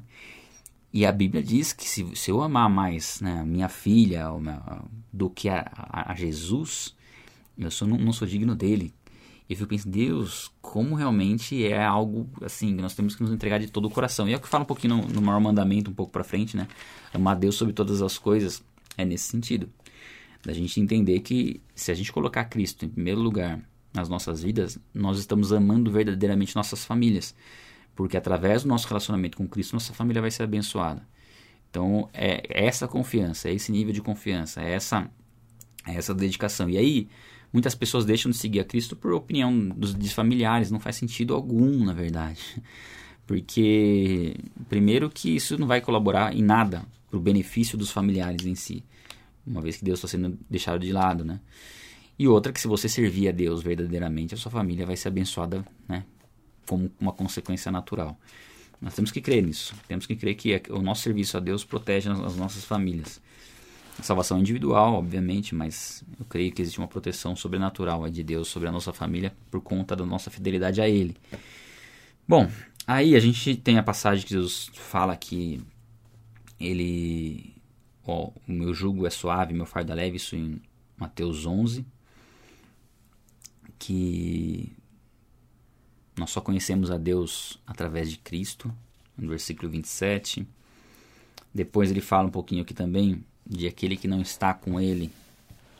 E 0.93 1.05
a 1.05 1.11
Bíblia 1.11 1.43
diz 1.43 1.73
que 1.73 1.89
se, 1.89 2.15
se 2.15 2.31
eu 2.31 2.41
amar 2.43 2.71
mais 2.71 3.21
né, 3.21 3.43
minha 3.45 3.69
filha 3.69 4.27
do 5.13 5.29
que 5.29 5.49
a, 5.49 5.69
a, 5.75 6.13
a 6.13 6.15
Jesus, 6.15 6.95
eu 7.59 7.69
sou, 7.69 7.89
não, 7.89 7.99
não 7.99 8.13
sou 8.13 8.29
digno 8.29 8.55
dele. 8.55 8.95
E 9.49 9.55
eu 9.55 9.57
fico 9.57 9.71
pensando, 9.71 9.95
Deus, 9.95 10.53
como 10.63 10.95
realmente 10.95 11.67
é 11.67 11.85
algo 11.85 12.31
assim, 12.41 12.73
nós 12.73 12.95
temos 12.95 13.17
que 13.17 13.23
nos 13.25 13.33
entregar 13.33 13.59
de 13.59 13.67
todo 13.67 13.87
o 13.87 13.91
coração. 13.91 14.29
E 14.29 14.33
é 14.33 14.37
o 14.37 14.41
que 14.41 14.47
fala 14.47 14.63
um 14.63 14.67
pouquinho 14.67 14.99
no, 14.99 15.09
no 15.09 15.21
maior 15.21 15.41
mandamento, 15.41 15.91
um 15.91 15.95
pouco 15.95 16.13
para 16.13 16.23
frente, 16.23 16.57
né? 16.57 16.69
Amar 17.13 17.35
Deus 17.35 17.57
sobre 17.57 17.75
todas 17.75 18.01
as 18.01 18.17
coisas. 18.17 18.63
É 18.97 19.05
nesse 19.05 19.25
sentido. 19.25 19.69
Da 20.43 20.53
gente 20.53 20.81
entender 20.81 21.21
que 21.21 21.61
se 21.75 21.91
a 21.91 21.95
gente 21.95 22.13
colocar 22.13 22.45
Cristo 22.45 22.85
em 22.85 22.89
primeiro 22.89 23.21
lugar 23.21 23.61
nas 23.93 24.09
nossas 24.09 24.43
vidas, 24.43 24.79
nós 24.93 25.19
estamos 25.19 25.53
amando 25.53 25.91
verdadeiramente 25.91 26.57
nossas 26.57 26.85
famílias. 26.85 27.35
Porque 27.95 28.17
através 28.17 28.63
do 28.63 28.69
nosso 28.69 28.89
relacionamento 28.89 29.37
com 29.37 29.47
Cristo, 29.47 29.75
nossa 29.75 29.93
família 29.93 30.21
vai 30.21 30.31
ser 30.31 30.45
abençoada. 30.45 31.07
Então, 31.71 32.09
é 32.13 32.67
essa 32.67 32.89
confiança, 32.89 33.49
é 33.49 33.55
esse 33.55 33.73
nível 33.73 33.93
de 33.93 34.03
confiança, 34.03 34.61
é 34.61 34.73
essa, 34.73 35.11
é 35.87 35.95
essa 35.95 36.15
dedicação. 36.15 36.69
E 36.69 36.77
aí, 36.77 37.09
Muitas 37.53 37.75
pessoas 37.75 38.07
deixam 38.07 38.31
de 38.31 38.39
seguir 38.39 38.61
a 38.61 38.65
Cristo 38.65 38.97
por 38.97 39.13
opinião 39.13 39.69
dos, 39.69 39.93
dos 39.93 40.13
familiares, 40.13 40.71
não 40.71 40.81
faz 40.81 40.97
sentido 40.97 41.35
algum, 41.35 41.85
na 41.85 41.93
verdade. 41.93 42.41
Porque, 43.27 44.35
primeiro, 44.69 45.11
que 45.11 45.37
isso 45.37 45.59
não 45.59 45.67
vai 45.67 45.81
colaborar 45.81 46.35
em 46.35 46.43
nada 46.43 46.85
para 47.13 47.19
o 47.19 47.21
benefício 47.21 47.77
dos 47.77 47.91
familiares 47.91 48.47
em 48.47 48.55
si, 48.55 48.83
uma 49.47 49.61
vez 49.61 49.77
que 49.77 49.85
Deus 49.85 49.99
está 49.99 50.09
sendo 50.09 50.39
deixado 50.49 50.81
de 50.81 50.91
lado, 50.95 51.27
né? 51.27 51.41
E 52.19 52.27
outra, 52.27 52.53
que 52.53 52.61
se 52.61 52.67
você 52.67 52.89
servir 52.89 53.29
a 53.29 53.33
Deus 53.33 53.63
verdadeiramente, 53.63 54.33
a 54.35 54.39
sua 54.39 54.51
família 54.51 54.87
vai 54.87 54.97
ser 54.97 55.09
abençoada, 55.09 55.63
né? 55.87 56.05
Como 56.67 56.91
uma 56.99 57.13
consequência 57.13 57.71
natural. 57.71 58.19
Nós 58.81 58.95
temos 58.95 59.11
que 59.11 59.21
crer 59.21 59.43
nisso. 59.43 59.75
Temos 59.87 60.07
que 60.07 60.17
crer 60.17 60.37
que 60.37 60.63
o 60.71 60.81
nosso 60.81 61.03
serviço 61.03 61.37
a 61.37 61.41
Deus 61.41 61.65
protege 61.65 62.09
as 62.09 62.37
nossas 62.37 62.65
famílias 62.65 63.21
salvação 64.01 64.39
individual, 64.39 64.95
obviamente, 64.95 65.55
mas 65.55 66.03
eu 66.19 66.25
creio 66.25 66.51
que 66.51 66.63
existe 66.63 66.79
uma 66.79 66.89
proteção 66.89 67.37
sobrenatural 67.37 68.09
de 68.09 68.23
Deus 68.23 68.49
sobre 68.49 68.69
a 68.69 68.73
nossa 68.73 68.93
família 68.93 69.35
por 69.51 69.61
conta 69.61 69.95
da 69.95 70.07
nossa 70.07 70.31
fidelidade 70.31 70.81
a 70.81 70.89
Ele. 70.89 71.15
Bom, 72.27 72.51
aí 72.87 73.15
a 73.15 73.21
gente 73.21 73.55
tem 73.57 73.77
a 73.77 73.83
passagem 73.83 74.25
que 74.25 74.33
Jesus 74.33 74.71
fala 74.73 75.15
que 75.15 75.61
ele, 76.65 77.55
ó, 78.05 78.31
o 78.49 78.53
meu 78.53 78.73
jugo 78.73 79.07
é 79.07 79.11
suave, 79.11 79.55
meu 79.55 79.67
fardo 79.67 79.93
é 79.93 79.95
leve, 79.95 80.17
isso 80.17 80.37
em 80.37 80.61
Mateus 80.97 81.47
11, 81.47 81.85
que 83.79 84.73
nós 86.17 86.31
só 86.31 86.41
conhecemos 86.41 86.91
a 86.91 86.99
Deus 86.99 87.59
através 87.67 88.11
de 88.11 88.19
Cristo, 88.19 88.73
no 89.17 89.29
versículo 89.29 89.71
27. 89.71 90.47
Depois 91.55 91.91
ele 91.91 92.01
fala 92.01 92.29
um 92.29 92.31
pouquinho 92.31 92.63
aqui 92.63 92.75
também 92.75 93.25
de 93.47 93.67
aquele 93.67 93.97
que 93.97 94.09
não 94.09 94.21
está 94.21 94.55
com 94.55 94.81
ele 94.81 95.11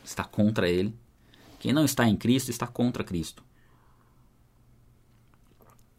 está 0.03 0.23
contra 0.23 0.69
ele. 0.69 0.93
Quem 1.59 1.71
não 1.71 1.85
está 1.85 2.07
em 2.07 2.15
Cristo 2.15 2.49
está 2.49 2.67
contra 2.67 3.03
Cristo. 3.03 3.43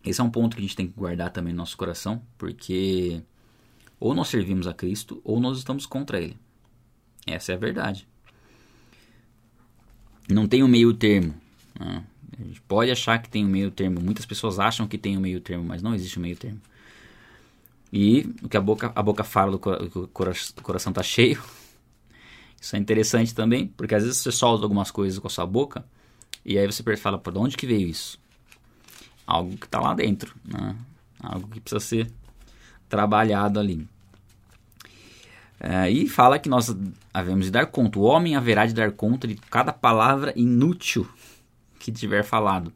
Esse 0.04 0.20
é 0.20 0.24
um 0.24 0.30
ponto 0.30 0.54
que 0.54 0.60
a 0.60 0.62
gente 0.62 0.76
tem 0.76 0.86
que 0.86 0.92
guardar 0.92 1.30
também 1.30 1.52
no 1.52 1.58
nosso 1.58 1.76
coração, 1.76 2.22
porque 2.36 3.22
ou 3.98 4.14
nós 4.14 4.28
servimos 4.28 4.66
a 4.66 4.74
Cristo 4.74 5.20
ou 5.24 5.40
nós 5.40 5.58
estamos 5.58 5.86
contra 5.86 6.20
Ele. 6.20 6.36
Essa 7.26 7.52
é 7.52 7.54
a 7.54 7.58
verdade. 7.58 8.06
Não 10.28 10.46
tem 10.46 10.62
um 10.62 10.68
meio 10.68 10.92
termo. 10.94 11.34
Né? 11.78 12.04
A 12.38 12.42
gente 12.42 12.60
pode 12.62 12.90
achar 12.90 13.20
que 13.20 13.28
tem 13.28 13.44
um 13.44 13.48
meio 13.48 13.70
termo. 13.70 14.00
Muitas 14.00 14.26
pessoas 14.26 14.58
acham 14.58 14.86
que 14.86 14.98
tem 14.98 15.16
um 15.16 15.20
meio 15.20 15.40
termo, 15.40 15.64
mas 15.64 15.82
não 15.82 15.94
existe 15.94 16.18
um 16.18 16.22
meio 16.22 16.36
termo. 16.36 16.60
E 17.92 18.34
o 18.42 18.48
que 18.48 18.56
a 18.56 18.60
boca, 18.60 18.92
a 18.94 19.02
boca 19.02 19.22
fala 19.22 19.56
o 19.56 20.08
coração 20.08 20.90
está 20.90 21.02
cheio. 21.02 21.42
Isso 22.60 22.74
é 22.74 22.78
interessante 22.78 23.34
também, 23.34 23.68
porque 23.68 23.94
às 23.94 24.02
vezes 24.02 24.18
você 24.18 24.32
solta 24.32 24.64
algumas 24.64 24.90
coisas 24.90 25.18
com 25.18 25.26
a 25.26 25.30
sua 25.30 25.46
boca 25.46 25.84
e 26.44 26.58
aí 26.58 26.66
você 26.66 26.82
fala, 26.96 27.18
por 27.18 27.36
onde 27.36 27.56
que 27.56 27.66
veio 27.66 27.88
isso? 27.88 28.18
Algo 29.26 29.56
que 29.56 29.66
está 29.66 29.80
lá 29.80 29.94
dentro, 29.94 30.34
né? 30.44 30.76
Algo 31.20 31.46
que 31.48 31.60
precisa 31.60 31.80
ser 31.80 32.10
trabalhado 32.88 33.58
ali. 33.58 33.86
É, 35.58 35.90
e 35.90 36.08
fala 36.08 36.38
que 36.38 36.48
nós 36.48 36.76
havemos 37.12 37.46
de 37.46 37.50
dar 37.50 37.66
conta. 37.66 37.98
O 37.98 38.02
homem 38.02 38.36
haverá 38.36 38.66
de 38.66 38.74
dar 38.74 38.92
conta 38.92 39.26
de 39.26 39.34
cada 39.34 39.72
palavra 39.72 40.32
inútil 40.36 41.08
que 41.78 41.90
tiver 41.90 42.22
falado. 42.22 42.72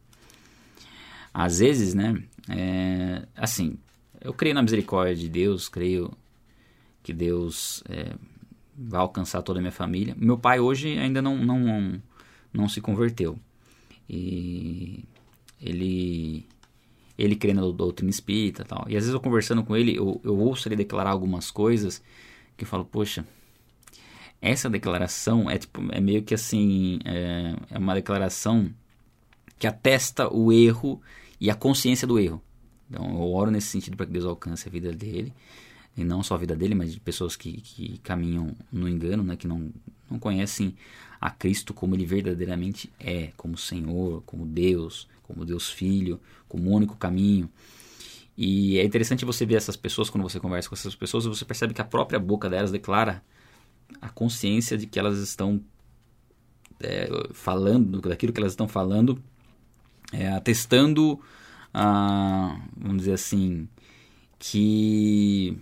Às 1.35 1.59
vezes, 1.59 1.94
né? 1.94 2.23
É, 2.49 3.27
assim, 3.37 3.77
eu 4.21 4.33
creio 4.33 4.55
na 4.55 4.62
misericórdia 4.62 5.14
de 5.14 5.29
Deus, 5.29 5.68
creio 5.68 6.11
que 7.03 7.12
Deus 7.12 7.83
é, 7.88 8.14
vai 8.77 9.01
alcançar 9.01 9.42
toda 9.42 9.59
a 9.59 9.62
minha 9.62 9.73
família. 9.73 10.14
Meu 10.18 10.38
pai 10.38 10.61
hoje 10.61 10.99
ainda 10.99 11.21
não, 11.21 11.37
não, 11.37 12.03
não 12.53 12.68
se 12.68 12.81
converteu. 12.81 13.38
E 14.09 15.05
ele 15.61 16.47
ele 17.18 17.35
crê 17.35 17.52
na 17.52 17.62
doutrina 17.62 18.11
espírita 18.11 18.64
tal. 18.64 18.85
E 18.88 18.96
às 18.96 19.02
vezes 19.02 19.12
eu 19.12 19.20
conversando 19.20 19.64
com 19.64 19.76
ele, 19.76 19.96
eu, 19.96 20.20
eu 20.22 20.38
ouço 20.38 20.68
ele 20.68 20.76
declarar 20.76 21.11
algumas 21.11 21.50
coisas 21.50 22.00
que 22.57 22.64
eu 22.64 22.68
falo, 22.68 22.85
poxa, 22.85 23.26
essa 24.40 24.70
declaração 24.70 25.50
é 25.50 25.59
tipo 25.59 25.83
é 25.90 26.00
meio 26.00 26.22
que 26.22 26.33
assim 26.33 27.00
é, 27.04 27.57
é 27.70 27.78
uma 27.78 27.94
declaração 27.94 28.70
que 29.59 29.66
atesta 29.66 30.33
o 30.33 30.52
erro 30.52 31.02
e 31.40 31.50
a 31.50 31.54
consciência 31.54 32.07
do 32.07 32.18
erro. 32.20 32.40
Então 32.88 33.04
eu 33.04 33.33
oro 33.33 33.50
nesse 33.50 33.66
sentido 33.66 33.96
para 33.96 34.07
que 34.07 34.12
Deus 34.12 34.24
alcance 34.24 34.68
a 34.68 34.70
vida 34.70 34.92
dele 34.92 35.33
e 35.96 36.04
não 36.04 36.22
só 36.22 36.37
a 36.37 36.38
vida 36.38 36.54
dele, 36.54 36.76
mas 36.76 36.92
de 36.92 37.00
pessoas 37.00 37.35
que, 37.35 37.61
que 37.61 37.98
caminham 37.98 38.54
no 38.70 38.88
engano, 38.88 39.24
né, 39.24 39.35
que 39.35 39.48
não, 39.48 39.72
não 40.09 40.18
conhecem 40.20 40.76
a 41.20 41.31
Cristo 41.31 41.74
como 41.74 41.94
ele 41.94 42.07
verdadeiramente 42.07 42.92
é, 42.98 43.33
como 43.37 43.57
Senhor, 43.57 44.22
como 44.24 44.46
Deus, 44.46 45.09
como 45.22 45.44
Deus 45.44 45.70
Filho, 45.70 46.20
como 46.48 46.70
único 46.70 46.96
caminho. 46.96 47.50
E 48.37 48.78
é 48.78 48.85
interessante 48.85 49.24
você 49.24 49.44
ver 49.44 49.57
essas 49.57 49.76
pessoas, 49.76 50.09
quando 50.09 50.22
você 50.22 50.38
conversa 50.38 50.68
com 50.68 50.74
essas 50.74 50.94
pessoas, 50.94 51.26
você 51.26 51.44
percebe 51.44 51.74
que 51.74 51.81
a 51.81 51.85
própria 51.85 52.20
boca 52.20 52.48
delas 52.48 52.70
declara 52.70 53.22
a 54.00 54.09
consciência 54.09 54.78
de 54.78 54.87
que 54.87 54.98
elas 54.98 55.18
estão 55.18 55.61
é, 56.81 57.09
falando, 57.33 58.00
daquilo 58.00 58.33
que 58.33 58.38
elas 58.38 58.52
estão 58.52 58.68
falando, 58.68 59.20
é, 60.12 60.28
atestando, 60.28 61.20
ah, 61.74 62.61
vamos 62.76 62.98
dizer 62.98 63.14
assim, 63.14 63.68
que 64.38 65.59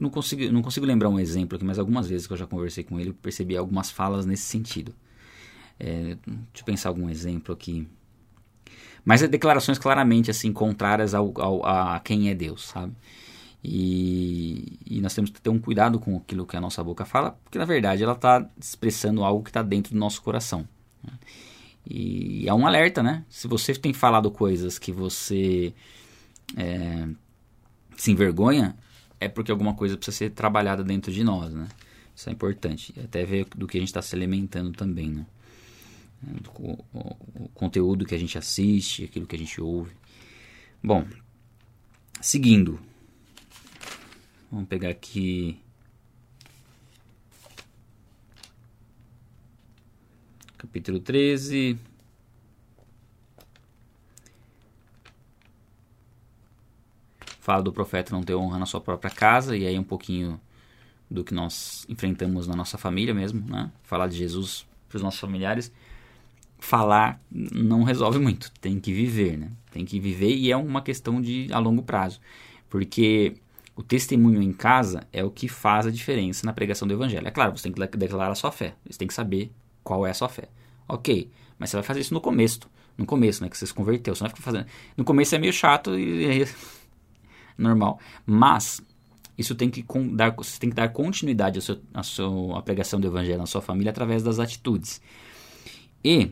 não 0.00 0.08
consigo, 0.08 0.50
não 0.50 0.62
consigo 0.62 0.86
lembrar 0.86 1.10
um 1.10 1.20
exemplo 1.20 1.56
aqui, 1.56 1.64
mas 1.64 1.78
algumas 1.78 2.08
vezes 2.08 2.26
que 2.26 2.32
eu 2.32 2.36
já 2.36 2.46
conversei 2.46 2.82
com 2.82 2.98
ele, 2.98 3.12
percebi 3.12 3.56
algumas 3.56 3.90
falas 3.90 4.24
nesse 4.24 4.44
sentido. 4.44 4.94
É, 5.78 6.16
deixa 6.26 6.60
eu 6.60 6.64
pensar 6.64 6.88
algum 6.88 7.08
exemplo 7.08 7.54
aqui. 7.54 7.86
Mas 9.04 9.22
é 9.22 9.28
declarações 9.28 9.78
claramente 9.78 10.30
assim 10.30 10.52
contrárias 10.52 11.14
ao, 11.14 11.32
ao, 11.40 11.64
a 11.64 12.00
quem 12.00 12.30
é 12.30 12.34
Deus, 12.34 12.68
sabe? 12.68 12.94
E, 13.62 14.78
e, 14.86 15.00
nós 15.02 15.14
temos 15.14 15.30
que 15.30 15.40
ter 15.40 15.50
um 15.50 15.58
cuidado 15.58 16.00
com 16.00 16.16
aquilo 16.16 16.46
que 16.46 16.56
a 16.56 16.60
nossa 16.60 16.82
boca 16.82 17.04
fala, 17.04 17.32
porque 17.44 17.58
na 17.58 17.66
verdade 17.66 18.02
ela 18.02 18.14
está 18.14 18.48
expressando 18.58 19.22
algo 19.22 19.44
que 19.44 19.50
está 19.50 19.62
dentro 19.62 19.92
do 19.92 19.98
nosso 19.98 20.22
coração. 20.22 20.66
Né? 21.04 21.12
E 21.86 22.48
é 22.48 22.54
um 22.54 22.66
alerta, 22.66 23.02
né? 23.02 23.22
Se 23.28 23.46
você 23.46 23.74
tem 23.74 23.92
falado 23.92 24.30
coisas 24.30 24.78
que 24.78 24.92
você 24.92 25.74
é, 26.56 27.06
se 27.96 28.10
envergonha, 28.10 28.74
é 29.20 29.28
porque 29.28 29.52
alguma 29.52 29.74
coisa 29.74 29.96
precisa 29.96 30.16
ser 30.16 30.30
trabalhada 30.30 30.82
dentro 30.82 31.12
de 31.12 31.22
nós, 31.22 31.52
né? 31.52 31.68
Isso 32.16 32.28
é 32.28 32.32
importante. 32.32 32.92
E 32.96 33.00
até 33.00 33.24
ver 33.24 33.46
do 33.54 33.66
que 33.66 33.76
a 33.76 33.80
gente 33.80 33.90
está 33.90 34.00
se 34.00 34.16
alimentando 34.16 34.72
também, 34.72 35.10
né? 35.10 35.26
O, 36.58 36.84
o, 36.92 37.16
o, 37.44 37.48
conteúdo 37.54 38.04
que 38.04 38.14
a 38.14 38.18
gente 38.18 38.36
assiste, 38.36 39.04
aquilo 39.04 39.26
que 39.26 39.36
a 39.36 39.38
gente 39.38 39.60
ouve. 39.60 39.92
Bom, 40.82 41.06
seguindo. 42.20 42.80
Vamos 44.50 44.68
pegar 44.68 44.90
aqui. 44.90 45.58
Capítulo 50.58 51.00
13. 51.00 51.78
Fala 57.50 57.64
do 57.64 57.72
profeta 57.72 58.14
não 58.14 58.22
ter 58.22 58.36
honra 58.36 58.60
na 58.60 58.66
sua 58.66 58.80
própria 58.80 59.10
casa, 59.10 59.56
e 59.56 59.66
aí 59.66 59.76
um 59.76 59.82
pouquinho 59.82 60.40
do 61.10 61.24
que 61.24 61.34
nós 61.34 61.84
enfrentamos 61.88 62.46
na 62.46 62.54
nossa 62.54 62.78
família 62.78 63.12
mesmo, 63.12 63.44
né? 63.44 63.72
Falar 63.82 64.06
de 64.06 64.16
Jesus 64.16 64.64
para 64.88 64.96
os 64.98 65.02
nossos 65.02 65.18
familiares. 65.18 65.72
Falar 66.60 67.20
não 67.28 67.82
resolve 67.82 68.20
muito, 68.20 68.52
tem 68.60 68.78
que 68.78 68.92
viver, 68.92 69.36
né? 69.36 69.50
Tem 69.72 69.84
que 69.84 69.98
viver 69.98 70.32
e 70.32 70.52
é 70.52 70.56
uma 70.56 70.80
questão 70.80 71.20
de 71.20 71.48
a 71.52 71.58
longo 71.58 71.82
prazo. 71.82 72.20
Porque 72.68 73.34
o 73.74 73.82
testemunho 73.82 74.40
em 74.40 74.52
casa 74.52 75.04
é 75.12 75.24
o 75.24 75.30
que 75.30 75.48
faz 75.48 75.88
a 75.88 75.90
diferença 75.90 76.46
na 76.46 76.52
pregação 76.52 76.86
do 76.86 76.94
evangelho. 76.94 77.26
É 77.26 77.32
claro, 77.32 77.56
você 77.56 77.68
tem 77.68 77.72
que 77.72 77.96
declarar 77.96 78.30
a 78.30 78.36
sua 78.36 78.52
fé, 78.52 78.76
você 78.88 78.96
tem 78.96 79.08
que 79.08 79.14
saber 79.14 79.50
qual 79.82 80.06
é 80.06 80.10
a 80.10 80.14
sua 80.14 80.28
fé. 80.28 80.44
Ok, 80.86 81.28
mas 81.58 81.70
você 81.70 81.78
vai 81.78 81.82
fazer 81.82 81.98
isso 81.98 82.14
no 82.14 82.20
começo. 82.20 82.60
No 82.96 83.06
começo, 83.06 83.42
né? 83.42 83.48
Que 83.48 83.58
você 83.58 83.66
se 83.66 83.74
converteu. 83.74 84.14
Você 84.14 84.22
não 84.22 84.28
vai 84.28 84.36
ficar 84.36 84.52
fazendo. 84.52 84.66
No 84.96 85.04
começo 85.04 85.34
é 85.34 85.38
meio 85.38 85.52
chato 85.52 85.98
e 85.98 86.46
normal. 87.60 87.98
Mas 88.26 88.82
isso 89.36 89.54
tem 89.54 89.70
que 89.70 89.84
dar, 90.12 90.30
você 90.30 90.58
tem 90.58 90.70
que 90.70 90.76
dar 90.76 90.88
continuidade 90.90 91.58
à 91.58 91.62
sua, 91.62 91.80
sua 92.02 92.62
pregação 92.62 93.00
do 93.00 93.06
evangelho 93.06 93.38
na 93.38 93.46
sua 93.46 93.60
família 93.60 93.90
através 93.90 94.22
das 94.22 94.38
atitudes. 94.38 95.00
E 96.04 96.30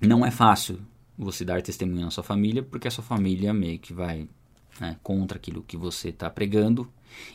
não 0.00 0.24
é 0.24 0.30
fácil 0.30 0.78
você 1.16 1.44
dar 1.44 1.62
testemunho 1.62 2.04
na 2.04 2.10
sua 2.10 2.22
família, 2.22 2.62
porque 2.62 2.86
a 2.86 2.90
sua 2.90 3.02
família 3.02 3.52
meio 3.52 3.78
que 3.78 3.92
vai 3.92 4.28
né, 4.80 4.96
contra 5.02 5.36
aquilo 5.36 5.62
que 5.62 5.76
você 5.76 6.10
está 6.10 6.30
pregando 6.30 6.88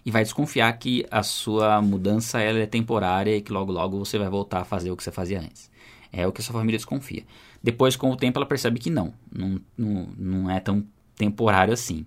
e 0.06 0.12
vai 0.12 0.24
desconfiar 0.24 0.72
que 0.74 1.06
a 1.12 1.24
sua 1.24 1.82
mudança 1.82 2.40
ela 2.40 2.60
é 2.60 2.66
temporária 2.66 3.36
e 3.36 3.42
que 3.42 3.52
logo 3.52 3.72
logo 3.72 3.98
você 3.98 4.18
vai 4.18 4.30
voltar 4.30 4.62
a 4.62 4.66
fazer 4.66 4.92
o 4.92 4.96
que 4.96 5.04
você 5.04 5.12
fazia 5.12 5.42
antes. 5.42 5.70
É 6.12 6.28
o 6.28 6.32
que 6.32 6.42
a 6.42 6.44
sua 6.44 6.54
família 6.54 6.78
desconfia. 6.78 7.26
Depois, 7.62 7.96
com 7.96 8.12
o 8.12 8.16
tempo, 8.16 8.38
ela 8.38 8.46
percebe 8.46 8.80
que 8.80 8.90
não, 8.90 9.14
não, 9.32 9.60
não, 9.78 10.10
não 10.18 10.50
é 10.50 10.60
tão 10.60 10.86
temporário 11.24 11.74
assim. 11.74 12.06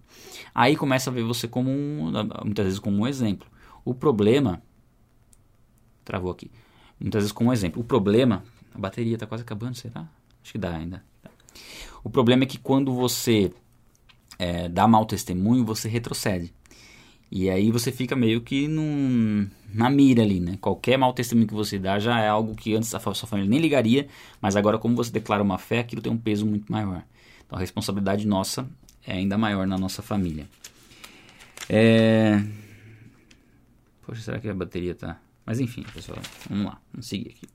Aí 0.55 0.77
começa 0.77 1.11
a 1.11 1.13
ver 1.13 1.23
você 1.23 1.49
como 1.49 1.71
um, 1.71 2.13
muitas 2.45 2.65
vezes 2.65 2.79
como 2.79 2.99
um 3.03 3.07
exemplo. 3.07 3.49
O 3.85 3.95
problema 3.95 4.63
travou 6.05 6.31
aqui. 6.31 6.51
Muitas 7.01 7.23
vezes 7.23 7.33
como 7.33 7.51
um 7.51 7.53
exemplo. 7.53 7.81
O 7.81 7.85
problema, 7.85 8.45
a 8.75 8.79
bateria 8.79 9.15
está 9.15 9.27
quase 9.27 9.43
acabando, 9.43 9.75
será? 9.75 10.07
Acho 10.43 10.53
que 10.53 10.59
dá 10.59 10.75
ainda. 10.75 11.03
O 12.05 12.11
problema 12.11 12.45
é 12.45 12.47
que 12.47 12.59
quando 12.59 12.93
você 12.93 13.53
é, 14.39 14.69
dá 14.69 14.87
mau 14.87 15.05
testemunho, 15.05 15.65
você 15.65 15.89
retrocede. 15.89 16.53
E 17.31 17.51
aí 17.51 17.73
você 17.73 17.91
fica 17.91 18.15
meio 18.15 18.41
que 18.41 18.69
num, 18.69 19.49
na 19.75 19.91
mira 19.91 20.23
ali, 20.23 20.39
né? 20.39 20.57
Qualquer 20.61 20.97
mau 20.97 21.13
testemunho 21.13 21.49
que 21.49 21.55
você 21.55 21.79
dá 21.79 21.99
já 21.99 22.21
é 22.21 22.29
algo 22.29 22.55
que 22.55 22.75
antes 22.75 22.95
a 22.95 23.01
sua 23.01 23.29
família 23.29 23.51
nem 23.51 23.59
ligaria, 23.59 24.07
mas 24.41 24.55
agora 24.55 24.79
como 24.79 24.95
você 24.95 25.11
declara 25.11 25.43
uma 25.43 25.59
fé, 25.59 25.81
aquilo 25.81 26.01
tem 26.01 26.13
um 26.13 26.17
peso 26.17 26.47
muito 26.47 26.71
maior. 26.71 27.03
Então 27.45 27.59
a 27.59 27.61
responsabilidade 27.61 28.27
nossa 28.27 28.69
é 29.07 29.15
ainda 29.15 29.39
maior 29.39 29.67
na 29.67 29.79
nossa 29.79 30.03
família. 30.03 30.49
É... 31.69 32.43
Poxa, 34.05 34.21
será 34.21 34.41
que 34.41 34.49
a 34.49 34.55
bateria 34.55 34.95
tá... 34.95 35.21
Mas 35.45 35.61
enfim, 35.61 35.85
pessoal, 35.95 36.19
vamos 36.49 36.67
lá, 36.67 36.81
vamos 36.93 37.07
seguir 37.07 37.31
aqui. 37.31 37.49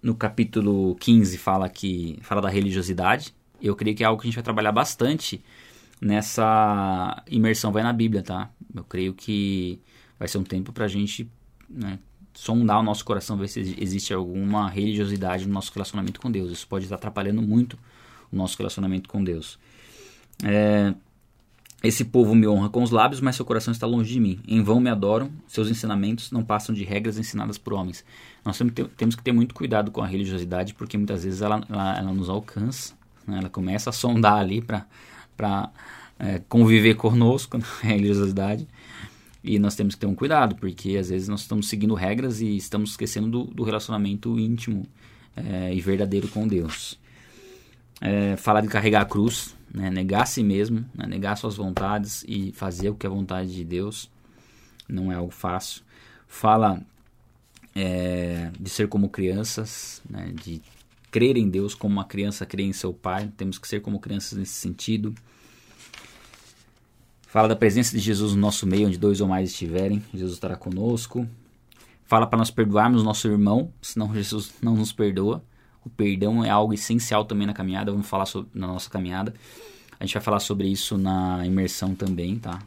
No 0.00 0.14
capítulo 0.14 0.94
15 0.96 1.38
fala 1.38 1.68
que 1.68 2.18
fala 2.22 2.40
da 2.40 2.48
religiosidade. 2.48 3.34
Eu 3.60 3.74
creio 3.74 3.96
que 3.96 4.04
é 4.04 4.06
algo 4.06 4.20
que 4.20 4.26
a 4.26 4.28
gente 4.28 4.36
vai 4.36 4.44
trabalhar 4.44 4.70
bastante 4.70 5.42
nessa 6.00 7.22
imersão 7.28 7.72
vai 7.72 7.82
na 7.82 7.92
Bíblia, 7.92 8.22
tá? 8.22 8.50
Eu 8.74 8.84
creio 8.84 9.14
que 9.14 9.80
vai 10.18 10.28
ser 10.28 10.38
um 10.38 10.44
tempo 10.44 10.72
para 10.72 10.84
a 10.84 10.88
gente 10.88 11.28
né, 11.68 11.98
sondar 12.34 12.80
o 12.80 12.82
nosso 12.82 13.04
coração, 13.04 13.36
ver 13.36 13.48
se 13.48 13.74
existe 13.78 14.12
alguma 14.12 14.68
religiosidade 14.68 15.46
no 15.46 15.54
nosso 15.54 15.72
relacionamento 15.72 16.20
com 16.20 16.30
Deus. 16.30 16.52
Isso 16.52 16.68
pode 16.68 16.84
estar 16.84 16.96
atrapalhando 16.96 17.40
muito 17.40 17.78
o 18.32 18.36
nosso 18.36 18.56
relacionamento 18.58 19.08
com 19.08 19.22
Deus. 19.22 19.58
É, 20.42 20.94
esse 21.84 22.02
povo 22.02 22.34
me 22.34 22.48
honra 22.48 22.70
com 22.70 22.82
os 22.82 22.90
lábios, 22.90 23.20
mas 23.20 23.36
seu 23.36 23.44
coração 23.44 23.70
está 23.70 23.86
longe 23.86 24.10
de 24.10 24.18
mim. 24.18 24.40
Em 24.48 24.62
vão 24.62 24.80
me 24.80 24.88
adoram, 24.88 25.30
seus 25.46 25.68
ensinamentos 25.68 26.32
não 26.32 26.42
passam 26.42 26.74
de 26.74 26.82
regras 26.82 27.18
ensinadas 27.18 27.58
por 27.58 27.74
homens. 27.74 28.02
Nós 28.42 28.56
temos 28.96 29.14
que 29.14 29.22
ter, 29.22 29.32
muito 29.32 29.54
cuidado 29.54 29.90
com 29.90 30.02
a 30.02 30.06
religiosidade, 30.06 30.72
porque 30.72 30.96
muitas 30.96 31.24
vezes 31.24 31.42
ela, 31.42 31.62
ela, 31.68 31.98
ela 31.98 32.12
nos 32.14 32.30
alcança 32.30 32.94
Né? 33.26 33.36
Ela 33.38 33.50
começa 33.50 33.90
a 33.90 33.92
sondar 33.92 34.38
ali 34.38 34.62
para 34.62 35.70
é, 36.18 36.40
conviver 36.48 36.94
conosco 36.94 37.58
na 37.58 37.66
religiosidade. 37.82 38.66
E 39.42 39.58
nós 39.58 39.76
temos 39.76 39.94
que 39.94 40.00
ter 40.00 40.06
um 40.06 40.14
cuidado, 40.14 40.54
porque 40.54 40.96
às 40.96 41.10
vezes 41.10 41.28
nós 41.28 41.42
estamos 41.42 41.68
seguindo 41.68 41.92
regras 41.92 42.40
e 42.40 42.56
estamos 42.56 42.92
esquecendo 42.92 43.28
do, 43.28 43.44
do 43.44 43.62
relacionamento 43.62 44.38
íntimo 44.38 44.86
é, 45.36 45.74
e 45.74 45.82
verdadeiro 45.82 46.28
com 46.28 46.48
Deus. 46.48 46.98
É, 48.00 48.36
falar 48.36 48.60
de 48.60 48.68
carregar 48.68 49.02
a 49.02 49.04
cruz, 49.04 49.54
né? 49.72 49.90
negar 49.90 50.22
a 50.22 50.26
si 50.26 50.42
mesmo, 50.42 50.84
né? 50.94 51.06
negar 51.06 51.36
suas 51.36 51.56
vontades 51.56 52.24
e 52.28 52.52
fazer 52.52 52.90
o 52.90 52.94
que 52.94 53.06
é 53.06 53.08
vontade 53.08 53.54
de 53.54 53.64
Deus 53.64 54.10
não 54.88 55.10
é 55.10 55.14
algo 55.14 55.32
fácil. 55.32 55.82
Fala 56.26 56.80
é, 57.74 58.50
de 58.58 58.68
ser 58.68 58.88
como 58.88 59.08
crianças, 59.08 60.02
né? 60.08 60.32
de 60.42 60.60
crer 61.10 61.36
em 61.36 61.48
Deus 61.48 61.74
como 61.74 61.94
uma 61.94 62.04
criança 62.04 62.44
crê 62.44 62.64
em 62.64 62.72
seu 62.72 62.92
pai. 62.92 63.30
Temos 63.36 63.58
que 63.58 63.68
ser 63.68 63.80
como 63.80 64.00
crianças 64.00 64.38
nesse 64.38 64.54
sentido. 64.54 65.14
Fala 67.26 67.48
da 67.48 67.56
presença 67.56 67.96
de 67.96 68.02
Jesus 68.02 68.32
no 68.34 68.40
nosso 68.40 68.66
meio, 68.66 68.86
onde 68.86 68.98
dois 68.98 69.20
ou 69.20 69.26
mais 69.26 69.50
estiverem, 69.50 70.02
Jesus 70.12 70.34
estará 70.34 70.56
conosco. 70.56 71.28
Fala 72.04 72.26
para 72.26 72.38
nós 72.38 72.50
perdoarmos 72.50 73.02
nosso 73.02 73.26
irmão, 73.26 73.72
senão 73.82 74.14
Jesus 74.14 74.52
não 74.62 74.76
nos 74.76 74.92
perdoa. 74.92 75.42
O 75.84 75.90
perdão 75.90 76.44
é 76.44 76.50
algo 76.50 76.72
essencial 76.72 77.24
também 77.24 77.46
na 77.46 77.52
caminhada, 77.52 77.92
vamos 77.92 78.08
falar 78.08 78.26
sobre, 78.26 78.50
na 78.54 78.66
nossa 78.66 78.88
caminhada. 78.88 79.34
A 79.98 80.04
gente 80.04 80.14
vai 80.14 80.22
falar 80.22 80.40
sobre 80.40 80.68
isso 80.68 80.96
na 80.96 81.46
imersão 81.46 81.94
também, 81.94 82.38
tá? 82.38 82.60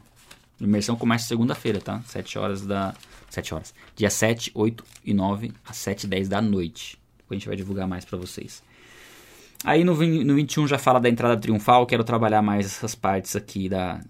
Imersão 0.60 0.96
começa 0.96 1.26
segunda-feira, 1.26 1.80
tá? 1.80 2.00
7 2.02 2.38
horas 2.38 2.66
da. 2.66 2.94
7 3.30 3.54
horas. 3.54 3.74
Dia 3.94 4.10
7, 4.10 4.50
8 4.54 4.84
e 5.04 5.14
9 5.14 5.52
às 5.64 5.76
7 5.76 6.04
e 6.04 6.06
10 6.08 6.28
da 6.28 6.40
noite. 6.40 6.98
Depois 7.18 7.36
a 7.36 7.38
gente 7.38 7.46
vai 7.46 7.56
divulgar 7.56 7.86
mais 7.86 8.04
para 8.04 8.18
vocês. 8.18 8.62
Aí 9.64 9.84
no, 9.84 9.94
no 9.94 10.34
21 10.34 10.66
já 10.66 10.78
fala 10.78 11.00
da 11.00 11.08
entrada 11.08 11.36
triunfal. 11.36 11.86
Quero 11.86 12.02
trabalhar 12.02 12.42
mais 12.42 12.66
essas 12.66 12.94
partes 12.94 13.36
aqui 13.36 13.68
da, 13.68 14.00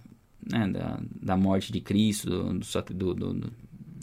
né, 0.51 0.69
da, 0.69 1.01
da 1.21 1.37
morte 1.37 1.73
de 1.73 1.81
Cristo, 1.81 2.31
do, 2.31 3.15
do, 3.15 3.15
do, 3.15 3.53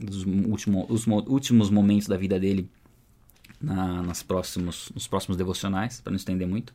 dos 0.04 0.26
último, 0.26 0.86
os 0.90 1.08
últimos 1.08 1.70
momentos 1.70 2.08
da 2.08 2.18
vida 2.18 2.40
dele 2.40 2.70
na, 3.66 4.04
nas 4.04 4.22
próximos, 4.22 4.92
nos 4.94 5.08
próximos 5.08 5.38
devocionais, 5.38 6.00
para 6.00 6.12
não 6.12 6.18
estender 6.18 6.48
muito. 6.48 6.74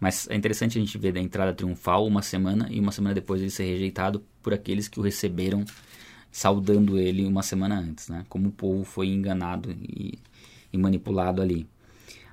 Mas 0.00 0.28
é 0.28 0.34
interessante 0.34 0.76
a 0.76 0.80
gente 0.80 0.98
ver 0.98 1.12
da 1.12 1.20
entrada 1.20 1.52
triunfal 1.52 2.06
uma 2.06 2.20
semana 2.20 2.68
e 2.70 2.80
uma 2.80 2.90
semana 2.90 3.14
depois 3.14 3.40
ele 3.40 3.50
ser 3.50 3.64
rejeitado 3.64 4.22
por 4.42 4.52
aqueles 4.52 4.88
que 4.88 4.98
o 4.98 5.02
receberam, 5.02 5.64
saudando 6.32 6.98
ele 6.98 7.24
uma 7.24 7.42
semana 7.42 7.78
antes, 7.78 8.08
né? 8.08 8.26
Como 8.28 8.48
o 8.48 8.52
povo 8.52 8.84
foi 8.84 9.08
enganado 9.08 9.70
e, 9.70 10.18
e 10.72 10.76
manipulado 10.76 11.40
ali. 11.40 11.66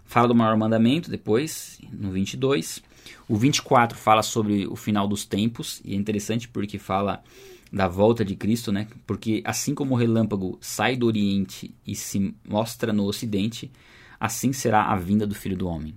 Fala 0.04 0.28
do 0.28 0.36
maior 0.36 0.58
mandamento 0.58 1.10
depois, 1.10 1.80
no 1.94 2.12
22. 2.12 2.82
O 3.28 3.36
24 3.36 3.98
fala 3.98 4.24
sobre 4.24 4.68
o 4.68 4.76
final 4.76 5.08
dos 5.08 5.26
tempos, 5.26 5.82
e 5.86 5.94
é 5.94 5.96
interessante 5.96 6.48
porque 6.48 6.78
fala 6.78 7.24
da 7.72 7.88
volta 7.88 8.26
de 8.26 8.36
Cristo, 8.36 8.72
né? 8.72 8.88
Porque 9.08 9.42
assim 9.46 9.74
como 9.74 9.94
o 9.94 9.98
relâmpago 9.98 10.58
sai 10.60 10.98
do 10.98 11.08
Oriente 11.08 11.74
e 11.88 11.96
se 11.96 12.36
mostra 12.48 12.92
no 12.92 13.06
Ocidente, 13.06 13.72
assim 14.20 14.52
será 14.52 14.84
a 14.84 14.96
vinda 14.98 15.26
do 15.26 15.34
Filho 15.34 15.56
do 15.56 15.68
Homem. 15.68 15.96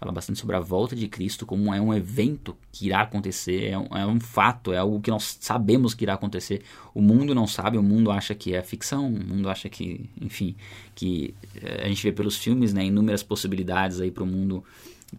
Fala 0.00 0.12
bastante 0.12 0.38
sobre 0.38 0.56
a 0.56 0.60
volta 0.60 0.96
de 0.96 1.06
Cristo, 1.08 1.44
como 1.44 1.74
é 1.74 1.78
um 1.78 1.92
evento 1.92 2.56
que 2.72 2.86
irá 2.86 3.02
acontecer, 3.02 3.64
é 3.64 3.78
um, 3.78 3.86
é 3.94 4.06
um 4.06 4.18
fato, 4.18 4.72
é 4.72 4.78
algo 4.78 4.98
que 4.98 5.10
nós 5.10 5.36
sabemos 5.38 5.92
que 5.92 6.04
irá 6.06 6.14
acontecer. 6.14 6.62
O 6.94 7.02
mundo 7.02 7.34
não 7.34 7.46
sabe, 7.46 7.76
o 7.76 7.82
mundo 7.82 8.10
acha 8.10 8.34
que 8.34 8.54
é 8.54 8.62
ficção, 8.62 9.06
o 9.06 9.22
mundo 9.22 9.50
acha 9.50 9.68
que, 9.68 10.08
enfim, 10.18 10.56
que 10.94 11.34
eh, 11.54 11.82
a 11.84 11.88
gente 11.88 12.02
vê 12.02 12.12
pelos 12.12 12.38
filmes, 12.38 12.72
né, 12.72 12.86
inúmeras 12.86 13.22
possibilidades 13.22 14.00
aí 14.00 14.10
para 14.10 14.24
o 14.24 14.26
mundo 14.26 14.64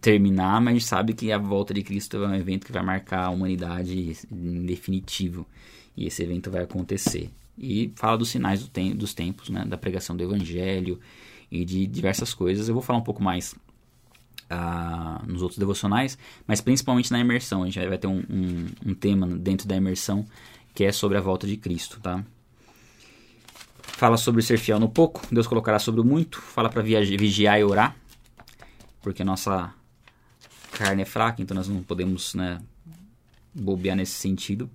terminar, 0.00 0.60
mas 0.60 0.68
a 0.68 0.78
gente 0.78 0.86
sabe 0.86 1.12
que 1.12 1.30
a 1.30 1.38
volta 1.38 1.74
de 1.74 1.82
Cristo 1.82 2.16
é 2.16 2.26
um 2.26 2.34
evento 2.34 2.66
que 2.66 2.72
vai 2.72 2.82
marcar 2.82 3.26
a 3.26 3.30
humanidade 3.30 4.16
em 4.30 4.64
definitivo. 4.64 5.46
E 5.96 6.06
esse 6.06 6.22
evento 6.22 6.50
vai 6.50 6.62
acontecer. 6.62 7.30
E 7.58 7.92
fala 7.96 8.16
dos 8.16 8.30
sinais 8.30 8.62
do 8.62 8.68
tem, 8.68 8.94
dos 8.94 9.12
tempos, 9.12 9.50
né, 9.50 9.64
da 9.64 9.76
pregação 9.76 10.16
do 10.16 10.22
evangelho 10.22 10.98
e 11.50 11.64
de 11.64 11.86
diversas 11.86 12.32
coisas. 12.32 12.68
Eu 12.68 12.74
vou 12.74 12.82
falar 12.82 12.98
um 12.98 13.02
pouco 13.02 13.22
mais 13.22 13.54
uh, 14.50 15.26
nos 15.26 15.42
outros 15.42 15.58
devocionais, 15.58 16.16
mas 16.46 16.60
principalmente 16.60 17.12
na 17.12 17.20
imersão. 17.20 17.62
A 17.62 17.66
gente 17.66 17.86
vai 17.86 17.98
ter 17.98 18.06
um, 18.06 18.22
um, 18.30 18.66
um 18.86 18.94
tema 18.94 19.26
dentro 19.26 19.68
da 19.68 19.76
imersão 19.76 20.26
que 20.74 20.84
é 20.84 20.92
sobre 20.92 21.18
a 21.18 21.20
volta 21.20 21.46
de 21.46 21.58
Cristo, 21.58 22.00
tá? 22.00 22.24
Fala 23.82 24.16
sobre 24.16 24.40
ser 24.42 24.58
fiel 24.58 24.80
no 24.80 24.88
pouco, 24.88 25.22
Deus 25.30 25.46
colocará 25.46 25.78
sobre 25.78 26.00
o 26.00 26.04
muito. 26.04 26.40
Fala 26.40 26.70
para 26.70 26.82
vigiar 26.82 27.60
e 27.60 27.64
orar, 27.64 27.94
porque 29.02 29.22
nossa 29.22 29.72
carne 30.72 31.02
é 31.02 31.04
fraca, 31.04 31.42
então 31.42 31.54
nós 31.54 31.68
não 31.68 31.82
podemos 31.82 32.34
né, 32.34 32.60
bobear 33.54 33.96
nesse 33.96 34.12
sentido. 34.12 34.68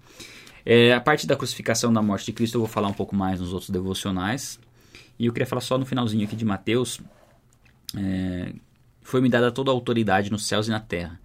É, 0.65 0.93
a 0.93 1.01
parte 1.01 1.25
da 1.25 1.35
crucificação 1.35 1.91
da 1.91 2.01
morte 2.01 2.25
de 2.25 2.33
Cristo 2.33 2.55
eu 2.55 2.61
vou 2.61 2.67
falar 2.67 2.87
um 2.87 2.93
pouco 2.93 3.15
mais 3.15 3.39
nos 3.39 3.53
outros 3.53 3.69
devocionais. 3.69 4.59
E 5.17 5.25
eu 5.25 5.33
queria 5.33 5.47
falar 5.47 5.61
só 5.61 5.77
no 5.77 5.85
finalzinho 5.85 6.25
aqui 6.25 6.35
de 6.35 6.45
Mateus. 6.45 6.99
É, 7.95 8.53
Foi-me 9.01 9.29
dada 9.29 9.51
toda 9.51 9.71
a 9.71 9.73
autoridade 9.73 10.29
nos 10.29 10.45
céus 10.45 10.67
e 10.67 10.69
na 10.69 10.79
terra. 10.79 11.19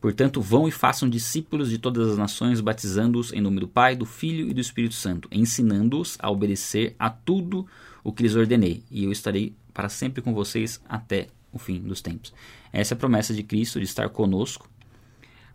Portanto, 0.00 0.40
vão 0.40 0.66
e 0.66 0.70
façam 0.70 1.10
discípulos 1.10 1.68
de 1.68 1.76
todas 1.76 2.08
as 2.08 2.16
nações, 2.16 2.60
batizando-os 2.60 3.34
em 3.34 3.40
nome 3.40 3.60
do 3.60 3.68
Pai, 3.68 3.94
do 3.94 4.06
Filho 4.06 4.48
e 4.48 4.54
do 4.54 4.60
Espírito 4.60 4.94
Santo, 4.94 5.28
ensinando-os 5.30 6.16
a 6.18 6.30
obedecer 6.30 6.96
a 6.98 7.10
tudo 7.10 7.66
o 8.02 8.10
que 8.10 8.22
lhes 8.22 8.34
ordenei, 8.34 8.82
e 8.90 9.04
eu 9.04 9.12
estarei 9.12 9.52
para 9.74 9.90
sempre 9.90 10.22
com 10.22 10.32
vocês 10.32 10.80
até 10.88 11.28
o 11.52 11.58
fim 11.58 11.80
dos 11.80 12.00
tempos. 12.00 12.32
Essa 12.72 12.94
é 12.94 12.96
a 12.96 12.98
promessa 12.98 13.34
de 13.34 13.42
Cristo 13.42 13.78
de 13.78 13.84
estar 13.84 14.08
conosco 14.08 14.68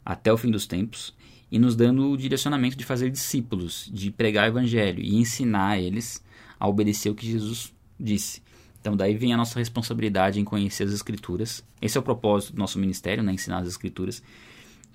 até 0.05 0.31
o 0.31 0.37
fim 0.37 0.51
dos 0.51 0.67
tempos 0.67 1.13
e 1.51 1.59
nos 1.59 1.75
dando 1.75 2.11
o 2.11 2.17
direcionamento 2.17 2.75
de 2.75 2.83
fazer 2.83 3.09
discípulos, 3.09 3.89
de 3.91 4.11
pregar 4.11 4.45
o 4.45 4.47
evangelho 4.51 5.01
e 5.01 5.15
ensinar 5.15 5.79
eles 5.79 6.23
a 6.59 6.67
obedecer 6.67 7.09
o 7.09 7.15
que 7.15 7.29
Jesus 7.29 7.73
disse. 7.99 8.41
Então 8.79 8.95
daí 8.95 9.15
vem 9.15 9.33
a 9.33 9.37
nossa 9.37 9.57
responsabilidade 9.57 10.39
em 10.39 10.43
conhecer 10.43 10.83
as 10.83 10.91
escrituras. 10.91 11.63
Esse 11.81 11.97
é 11.97 11.99
o 11.99 12.03
propósito 12.03 12.53
do 12.53 12.59
nosso 12.59 12.77
ministério, 12.77 13.23
né, 13.23 13.33
ensinar 13.33 13.59
as 13.59 13.67
escrituras. 13.67 14.21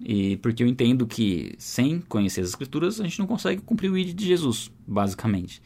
E 0.01 0.37
porque 0.39 0.63
eu 0.63 0.67
entendo 0.67 1.07
que 1.07 1.55
sem 1.59 2.01
conhecer 2.01 2.41
as 2.41 2.51
escrituras 2.51 3.01
a 3.01 3.05
gente 3.05 3.19
não 3.19 3.27
consegue 3.27 3.61
cumprir 3.61 3.91
o 3.91 3.99
ID 3.99 4.15
de 4.15 4.27
Jesus, 4.27 4.71
basicamente. 4.87 5.61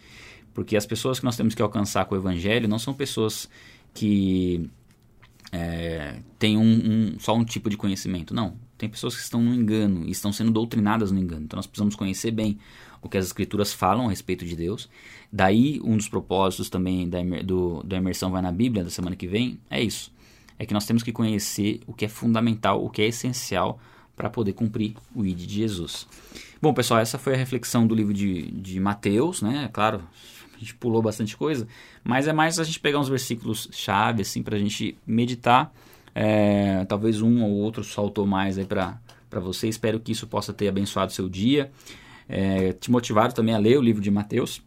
Porque 0.52 0.76
as 0.76 0.86
pessoas 0.86 1.18
que 1.18 1.24
nós 1.24 1.36
temos 1.36 1.54
que 1.54 1.62
alcançar 1.62 2.04
com 2.06 2.14
o 2.14 2.18
evangelho 2.18 2.68
não 2.68 2.78
são 2.78 2.94
pessoas 2.94 3.48
que 3.92 4.68
é, 5.56 6.16
têm 6.36 6.58
um, 6.58 6.62
um, 7.14 7.18
só 7.20 7.32
um 7.36 7.44
tipo 7.44 7.70
de 7.70 7.76
conhecimento. 7.76 8.34
Não. 8.34 8.56
Tem 8.76 8.88
pessoas 8.88 9.14
que 9.14 9.22
estão 9.22 9.40
no 9.40 9.54
engano 9.54 10.04
e 10.04 10.10
estão 10.10 10.32
sendo 10.32 10.50
doutrinadas 10.50 11.12
no 11.12 11.20
engano. 11.20 11.44
Então 11.44 11.56
nós 11.56 11.66
precisamos 11.66 11.94
conhecer 11.94 12.32
bem 12.32 12.58
o 13.00 13.08
que 13.08 13.16
as 13.16 13.26
escrituras 13.26 13.72
falam 13.72 14.06
a 14.06 14.10
respeito 14.10 14.44
de 14.44 14.56
Deus. 14.56 14.88
Daí, 15.32 15.80
um 15.84 15.96
dos 15.96 16.08
propósitos 16.08 16.68
também 16.68 17.08
da, 17.08 17.20
do, 17.44 17.84
da 17.84 17.96
imersão 17.96 18.32
vai 18.32 18.42
na 18.42 18.50
Bíblia 18.50 18.82
da 18.82 18.90
semana 18.90 19.14
que 19.14 19.28
vem 19.28 19.60
é 19.70 19.80
isso. 19.80 20.12
É 20.58 20.66
que 20.66 20.74
nós 20.74 20.86
temos 20.86 21.04
que 21.04 21.12
conhecer 21.12 21.80
o 21.86 21.92
que 21.92 22.04
é 22.04 22.08
fundamental, 22.08 22.84
o 22.84 22.90
que 22.90 23.02
é 23.02 23.06
essencial 23.06 23.78
para 24.16 24.28
poder 24.28 24.54
cumprir 24.54 24.94
o 25.14 25.24
ID 25.24 25.38
de 25.38 25.54
Jesus. 25.54 26.08
Bom, 26.60 26.74
pessoal, 26.74 26.98
essa 26.98 27.16
foi 27.16 27.34
a 27.34 27.36
reflexão 27.36 27.86
do 27.86 27.94
livro 27.94 28.12
de, 28.12 28.50
de 28.50 28.80
Mateus, 28.80 29.40
né? 29.40 29.68
Claro, 29.72 29.98
a 29.98 30.43
gente 30.64 30.74
pulou 30.74 31.02
bastante 31.02 31.36
coisa, 31.36 31.66
mas 32.02 32.26
é 32.26 32.32
mais 32.32 32.58
a 32.58 32.64
gente 32.64 32.80
pegar 32.80 32.98
uns 32.98 33.08
versículos 33.08 33.68
chave 33.72 34.22
assim 34.22 34.42
para 34.42 34.56
a 34.56 34.58
gente 34.58 34.96
meditar. 35.06 35.72
É, 36.14 36.84
talvez 36.84 37.20
um 37.20 37.42
ou 37.42 37.50
outro 37.50 37.82
saltou 37.82 38.26
mais 38.26 38.56
aí 38.56 38.64
para 38.64 39.00
você. 39.40 39.68
Espero 39.68 40.00
que 40.00 40.12
isso 40.12 40.26
possa 40.26 40.52
ter 40.52 40.68
abençoado 40.68 41.12
seu 41.12 41.28
dia, 41.28 41.70
é, 42.28 42.72
te 42.72 42.90
motivado 42.90 43.34
também 43.34 43.54
a 43.54 43.58
ler 43.58 43.78
o 43.78 43.82
livro 43.82 44.00
de 44.00 44.10
Mateus. 44.10 44.62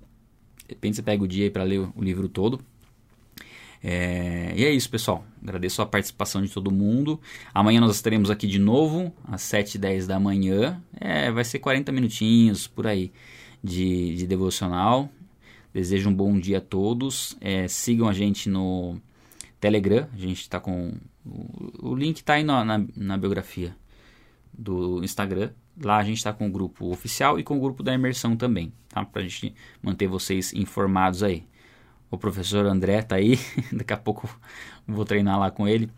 De 0.67 0.73
repente 0.73 0.97
você 0.97 1.01
pega 1.01 1.23
o 1.23 1.27
dia 1.27 1.49
para 1.49 1.63
ler 1.63 1.79
o 1.79 2.03
livro 2.03 2.27
todo. 2.27 2.61
É, 3.83 4.53
e 4.55 4.65
é 4.65 4.71
isso, 4.71 4.89
pessoal. 4.89 5.23
Agradeço 5.41 5.81
a 5.81 5.85
participação 5.85 6.41
de 6.41 6.49
todo 6.49 6.71
mundo. 6.71 7.19
Amanhã 7.53 7.79
nós 7.79 7.95
estaremos 7.95 8.29
aqui 8.29 8.47
de 8.47 8.59
novo, 8.59 9.13
às 9.23 9.41
7h10 9.43 10.07
da 10.07 10.19
manhã. 10.19 10.81
É, 10.99 11.31
vai 11.31 11.43
ser 11.43 11.59
40 11.59 11.91
minutinhos 11.91 12.67
por 12.67 12.87
aí 12.87 13.11
de, 13.63 14.15
de 14.15 14.27
devocional. 14.27 15.09
Desejo 15.77 16.09
um 16.09 16.13
bom 16.13 16.39
dia 16.39 16.57
a 16.57 16.61
todos. 16.61 17.37
É, 17.39 17.67
sigam 17.67 18.09
a 18.09 18.13
gente 18.13 18.49
no 18.49 18.99
Telegram. 19.59 20.07
A 20.11 20.17
gente 20.17 20.41
está 20.41 20.59
com. 20.59 20.93
O, 21.23 21.91
o 21.91 21.95
link 21.95 22.17
está 22.17 22.33
aí 22.33 22.43
na, 22.43 22.65
na, 22.65 22.83
na, 22.95 23.15
biografia 23.15 23.75
do 24.51 25.03
Instagram. 25.03 25.51
Lá 25.79 25.97
a 25.97 26.03
gente 26.03 26.17
está 26.17 26.33
com 26.33 26.47
o 26.47 26.51
grupo 26.51 26.91
oficial 26.91 27.37
e 27.37 27.43
com 27.43 27.55
o 27.55 27.61
grupo 27.61 27.83
da 27.83 27.93
imersão 27.93 28.35
também, 28.35 28.73
tá? 28.89 29.05
Para 29.05 29.21
a 29.21 29.23
gente 29.23 29.53
manter 29.79 30.07
vocês 30.07 30.51
informados 30.51 31.21
aí. 31.21 31.43
O 32.09 32.17
professor 32.17 32.65
André 32.65 32.97
está 32.97 33.17
aí. 33.17 33.37
Daqui 33.71 33.93
a 33.93 33.97
pouco 33.97 34.27
vou 34.87 35.05
treinar 35.05 35.37
lá 35.37 35.51
com 35.51 35.67
ele. 35.67 35.91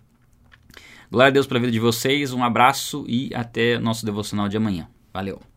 Glória 1.09 1.29
a 1.29 1.31
Deus 1.31 1.47
pela 1.47 1.61
vida 1.61 1.71
de 1.71 1.79
vocês. 1.79 2.33
Um 2.33 2.43
abraço 2.43 3.05
e 3.07 3.33
até 3.33 3.79
nosso 3.79 4.05
devocional 4.05 4.49
de 4.49 4.57
amanhã. 4.57 4.89
Valeu! 5.13 5.48